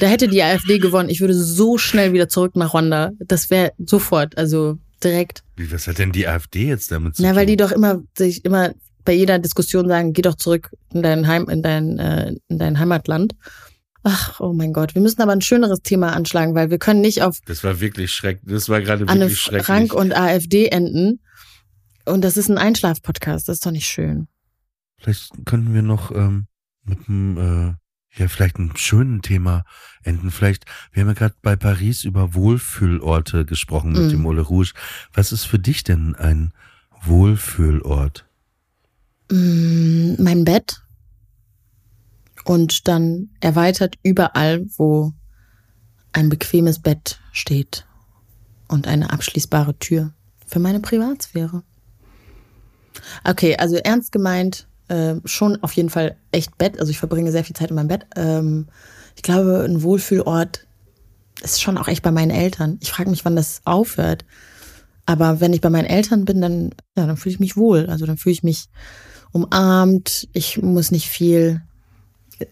[0.00, 1.08] Da hätte die AfD gewonnen.
[1.08, 3.12] Ich würde so schnell wieder zurück nach Rwanda.
[3.20, 5.42] Das wäre sofort, also direkt.
[5.56, 7.36] Wie, was hat denn die AfD jetzt damit zu Na, tun?
[7.38, 8.72] weil die doch immer sich immer
[9.04, 12.78] bei jeder Diskussion sagen, geh doch zurück in dein Heim, in dein, äh, in dein
[12.78, 13.34] Heimatland.
[14.02, 14.94] Ach, oh mein Gott.
[14.94, 18.12] Wir müssen aber ein schöneres Thema anschlagen, weil wir können nicht auf Das war wirklich
[18.12, 18.50] schrecklich.
[18.50, 19.66] Das war gerade Anne wirklich schrecklich.
[19.66, 21.20] Frank und AfD enden.
[22.06, 23.48] Und das ist ein Einschlafpodcast.
[23.48, 24.26] Das ist doch nicht schön.
[24.98, 26.46] Vielleicht könnten wir noch ähm,
[26.84, 27.74] mit einem, äh,
[28.16, 29.64] ja, vielleicht einem schönen Thema
[30.02, 30.30] enden.
[30.30, 34.08] Vielleicht, wir haben ja gerade bei Paris über Wohlfühlorte gesprochen mit Mhm.
[34.10, 34.72] dem Ole Rouge.
[35.12, 36.52] Was ist für dich denn ein
[37.02, 38.26] Wohlfühlort?
[39.30, 40.82] Mm, mein Bett.
[42.44, 45.12] Und dann erweitert überall, wo
[46.12, 47.86] ein bequemes Bett steht
[48.66, 50.12] und eine abschließbare Tür
[50.46, 51.62] für meine Privatsphäre.
[53.24, 56.78] Okay, also ernst gemeint, äh, schon auf jeden Fall echt Bett.
[56.78, 58.06] Also ich verbringe sehr viel Zeit in meinem Bett.
[58.16, 58.66] Ähm,
[59.16, 60.66] ich glaube, ein Wohlfühlort
[61.42, 62.78] ist schon auch echt bei meinen Eltern.
[62.80, 64.24] Ich frage mich, wann das aufhört.
[65.06, 67.86] Aber wenn ich bei meinen Eltern bin, dann, ja, dann fühle ich mich wohl.
[67.86, 68.68] Also dann fühle ich mich
[69.32, 70.28] umarmt.
[70.32, 71.62] Ich muss nicht viel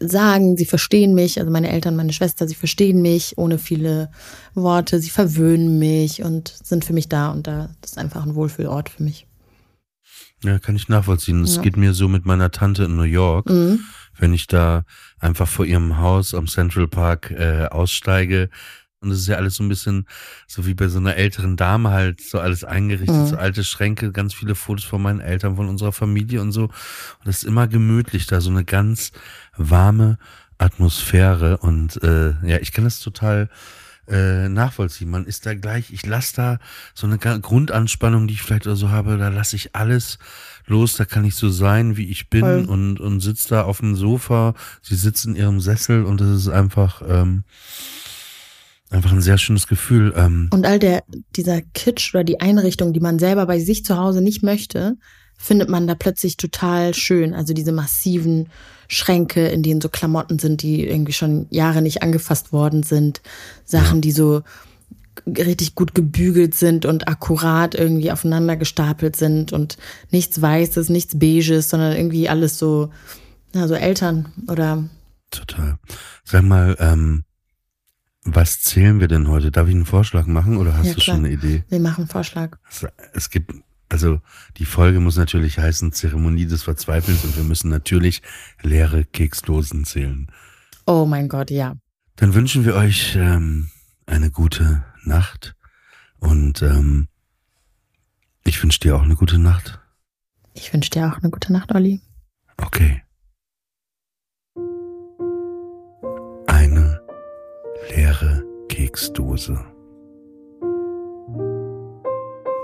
[0.01, 0.57] sagen.
[0.57, 1.39] Sie verstehen mich.
[1.39, 4.11] Also meine Eltern, meine Schwester, sie verstehen mich ohne viele
[4.55, 5.01] Worte.
[5.01, 7.31] Sie verwöhnen mich und sind für mich da.
[7.31, 9.27] Und da das ist einfach ein Wohlfühlort für mich.
[10.45, 11.43] Ja, kann ich nachvollziehen.
[11.43, 11.63] Es Ja.
[11.63, 13.49] geht mir so mit meiner Tante in New York.
[13.49, 13.81] Mhm.
[14.21, 14.83] wenn ich da
[15.21, 18.51] einfach vor ihrem Haus am Central Park äh, aussteige.
[19.01, 20.09] Und es ist ja alles so ein bisschen
[20.49, 23.27] so wie bei so einer älteren Dame halt, so alles eingerichtet, Mhm.
[23.29, 26.65] so alte Schränke, ganz viele Fotos von meinen Eltern, von unserer Familie und so.
[26.65, 29.13] Und es ist immer gemütlich da, so eine ganz
[29.57, 30.19] warme
[30.59, 31.59] Atmosphäre.
[31.59, 33.49] Und äh, ja, ich kann das total
[34.11, 35.11] äh, nachvollziehen.
[35.11, 36.59] Man ist da gleich, ich lasse da
[36.95, 40.19] so eine Grundanspannung, die ich vielleicht oder so habe, da lasse ich alles
[40.67, 42.65] los, da kann ich so sein, wie ich bin Voll.
[42.67, 46.49] und, und sitze da auf dem Sofa, sie sitzt in ihrem Sessel und das ist
[46.49, 47.45] einfach, ähm,
[48.91, 50.13] einfach ein sehr schönes Gefühl.
[50.17, 51.05] Ähm, Und all der,
[51.37, 54.97] dieser Kitsch oder die Einrichtung, die man selber bei sich zu Hause nicht möchte,
[55.37, 57.35] findet man da plötzlich total schön.
[57.35, 58.49] Also diese massiven
[58.89, 63.21] Schränke, in denen so Klamotten sind, die irgendwie schon Jahre nicht angefasst worden sind.
[63.65, 64.43] Sachen, die so
[65.27, 69.77] richtig gut gebügelt sind und akkurat irgendwie aufeinander gestapelt sind und
[70.11, 72.91] nichts Weißes, nichts Beiges, sondern irgendwie alles so
[73.55, 74.89] Also Eltern oder.
[75.31, 75.79] Total.
[76.25, 77.25] Sag mal, ähm,
[78.25, 79.51] was zählen wir denn heute?
[79.51, 81.17] Darf ich einen Vorschlag machen oder hast Ja, du klar.
[81.17, 81.65] schon eine Idee?
[81.69, 82.57] Wir machen einen Vorschlag.
[83.15, 83.53] Es gibt,
[83.89, 84.21] also
[84.57, 88.23] die Folge muss natürlich heißen Zeremonie des Verzweifelns und wir müssen natürlich
[88.63, 90.31] leere Keksdosen zählen.
[90.87, 91.75] Oh mein Gott, ja.
[92.17, 93.71] Dann wünschen wir euch ähm,
[94.07, 95.55] eine gute Nacht
[96.19, 97.09] und ähm,
[98.45, 99.81] ich wünsche dir auch eine gute Nacht.
[100.55, 102.01] Ich wünsche dir auch eine gute Nacht, Olli.
[102.57, 103.03] Okay.
[106.47, 107.01] Eine
[107.91, 109.65] leere Keksdose.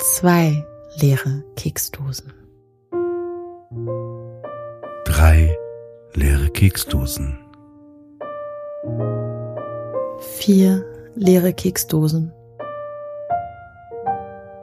[0.00, 0.64] Zwei
[0.96, 2.32] leere Keksdosen.
[5.04, 5.56] Drei
[6.14, 7.38] leere Keksdosen.
[10.38, 10.84] Vier
[11.14, 12.32] leere Keksdosen.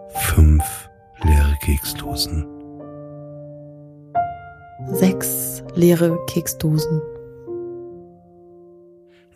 [0.09, 0.89] Fünf
[1.23, 2.47] leere Keksdosen.
[4.93, 7.01] Sechs leere Keksdosen.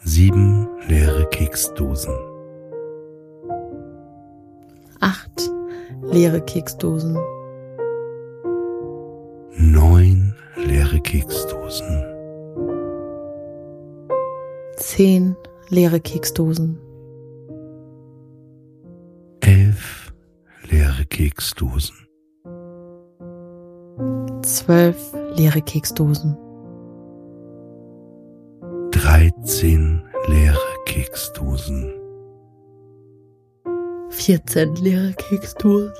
[0.03, 2.13] Sieben leere Keksdosen.
[5.01, 5.54] Acht
[6.11, 7.13] leere Keksdosen.
[9.57, 12.03] Neun leere Keksdosen.
[14.77, 15.35] Zehn
[15.69, 16.79] leere Keksdosen.
[19.39, 20.13] Elf
[20.69, 21.95] leere Keksdosen.
[24.41, 26.37] Zwölf leere Keksdosen.
[28.91, 32.04] Dreizehn leere Keksdosen.
[34.17, 35.93] Vierzehn leere Keksdosen.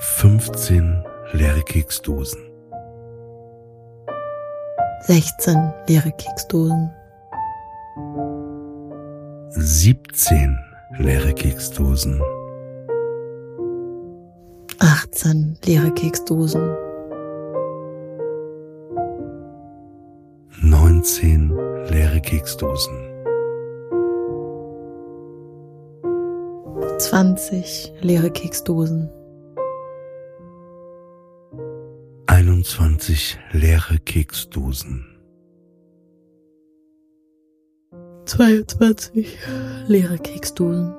[0.00, 2.40] Fünfzehn leere Keksdosen.
[5.06, 6.90] Sechzehn leere Keksdosen.
[9.50, 10.58] Siebzehn
[10.98, 12.20] leere Keksdosen.
[14.80, 16.76] Achtzehn leere Keksdosen.
[20.62, 21.50] Neunzehn
[21.88, 23.09] leere Keksdosen.
[27.00, 29.08] Zwanzig leere Keksdosen.
[32.26, 35.06] 21 leere Keksdosen.
[38.26, 39.38] 22
[39.86, 40.94] leere Keksdosen.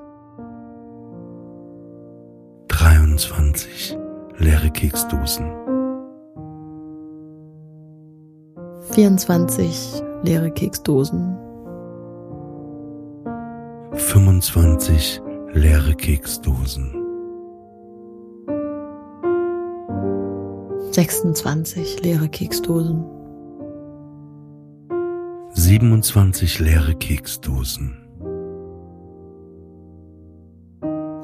[2.68, 3.97] 23
[4.38, 5.45] leere Keksdosen.
[8.91, 11.38] 24 leere Keksdosen.
[13.93, 16.91] 25 leere Keksdosen.
[20.91, 23.06] 26 leere Keksdosen.
[25.54, 27.93] 27 leere Keksdosen.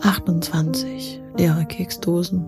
[0.01, 2.45] 28 leere Keksdosen.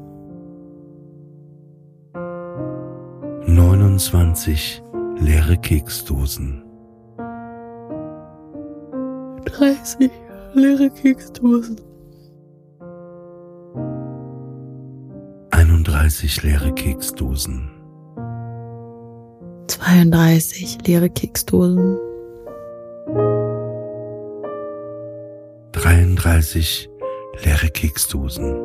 [3.48, 4.84] 29
[5.20, 6.64] leere Keksdosen.
[9.58, 11.80] 30 leere Keksdosen.
[15.52, 17.70] 31 leere Keksdosen.
[19.68, 21.98] 32 leere Keksdosen.
[25.74, 26.90] 33
[27.46, 28.56] leere Keksdosen.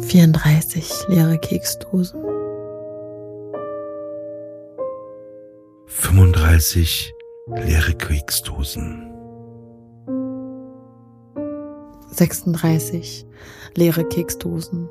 [0.00, 2.22] 34 leere Keksdosen.
[5.86, 7.11] 35
[7.46, 9.10] leere Keksdosen.
[12.12, 13.26] 36
[13.74, 14.88] leere Keksdosen.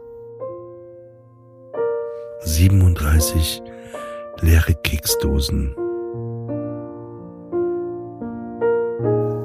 [2.43, 3.61] 37
[4.41, 5.75] leere Keksdosen.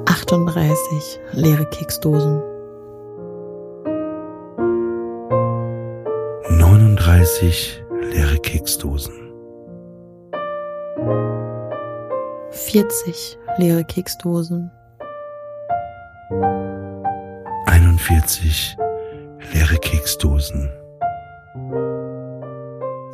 [0.05, 2.41] 38 leere Keksdosen.
[6.59, 9.26] 39 leere Keksdosen.
[12.77, 14.71] 40 leere Keksdosen.
[17.65, 18.77] 41
[19.53, 20.69] leere Keksdosen.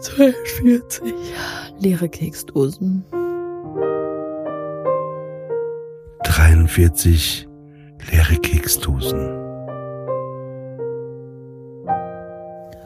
[0.01, 1.13] 42
[1.79, 3.05] leere Keksdosen.
[6.25, 7.47] 43
[8.11, 9.19] leere Keksdosen.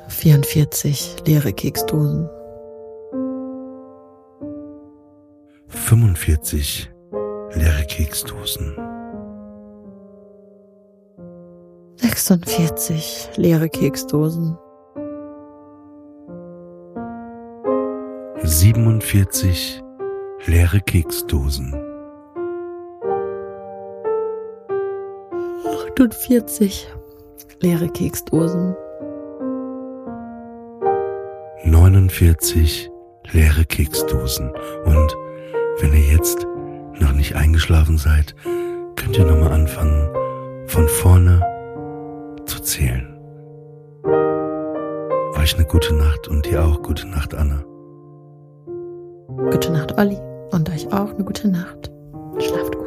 [0.10, 2.37] 44 leere Keksdosen.
[5.88, 6.90] 45
[7.54, 8.76] leere Keksdosen.
[11.96, 14.58] 46 leere Keksdosen.
[18.44, 19.82] 47
[20.46, 21.74] leere Keksdosen.
[25.64, 26.88] 48
[27.62, 28.76] leere Keksdosen.
[31.64, 32.90] 49
[33.32, 34.52] leere Keksdosen.
[34.84, 35.27] Und
[35.80, 36.46] wenn ihr jetzt
[37.00, 38.36] noch nicht eingeschlafen seid,
[38.96, 40.10] könnt ihr nochmal anfangen,
[40.68, 41.42] von vorne
[42.46, 43.14] zu zählen.
[45.40, 47.64] Euch eine gute Nacht und dir auch gute Nacht, Anna.
[49.52, 50.18] Gute Nacht, Olli.
[50.52, 51.92] Und euch auch eine gute Nacht.
[52.40, 52.87] Schlaft gut.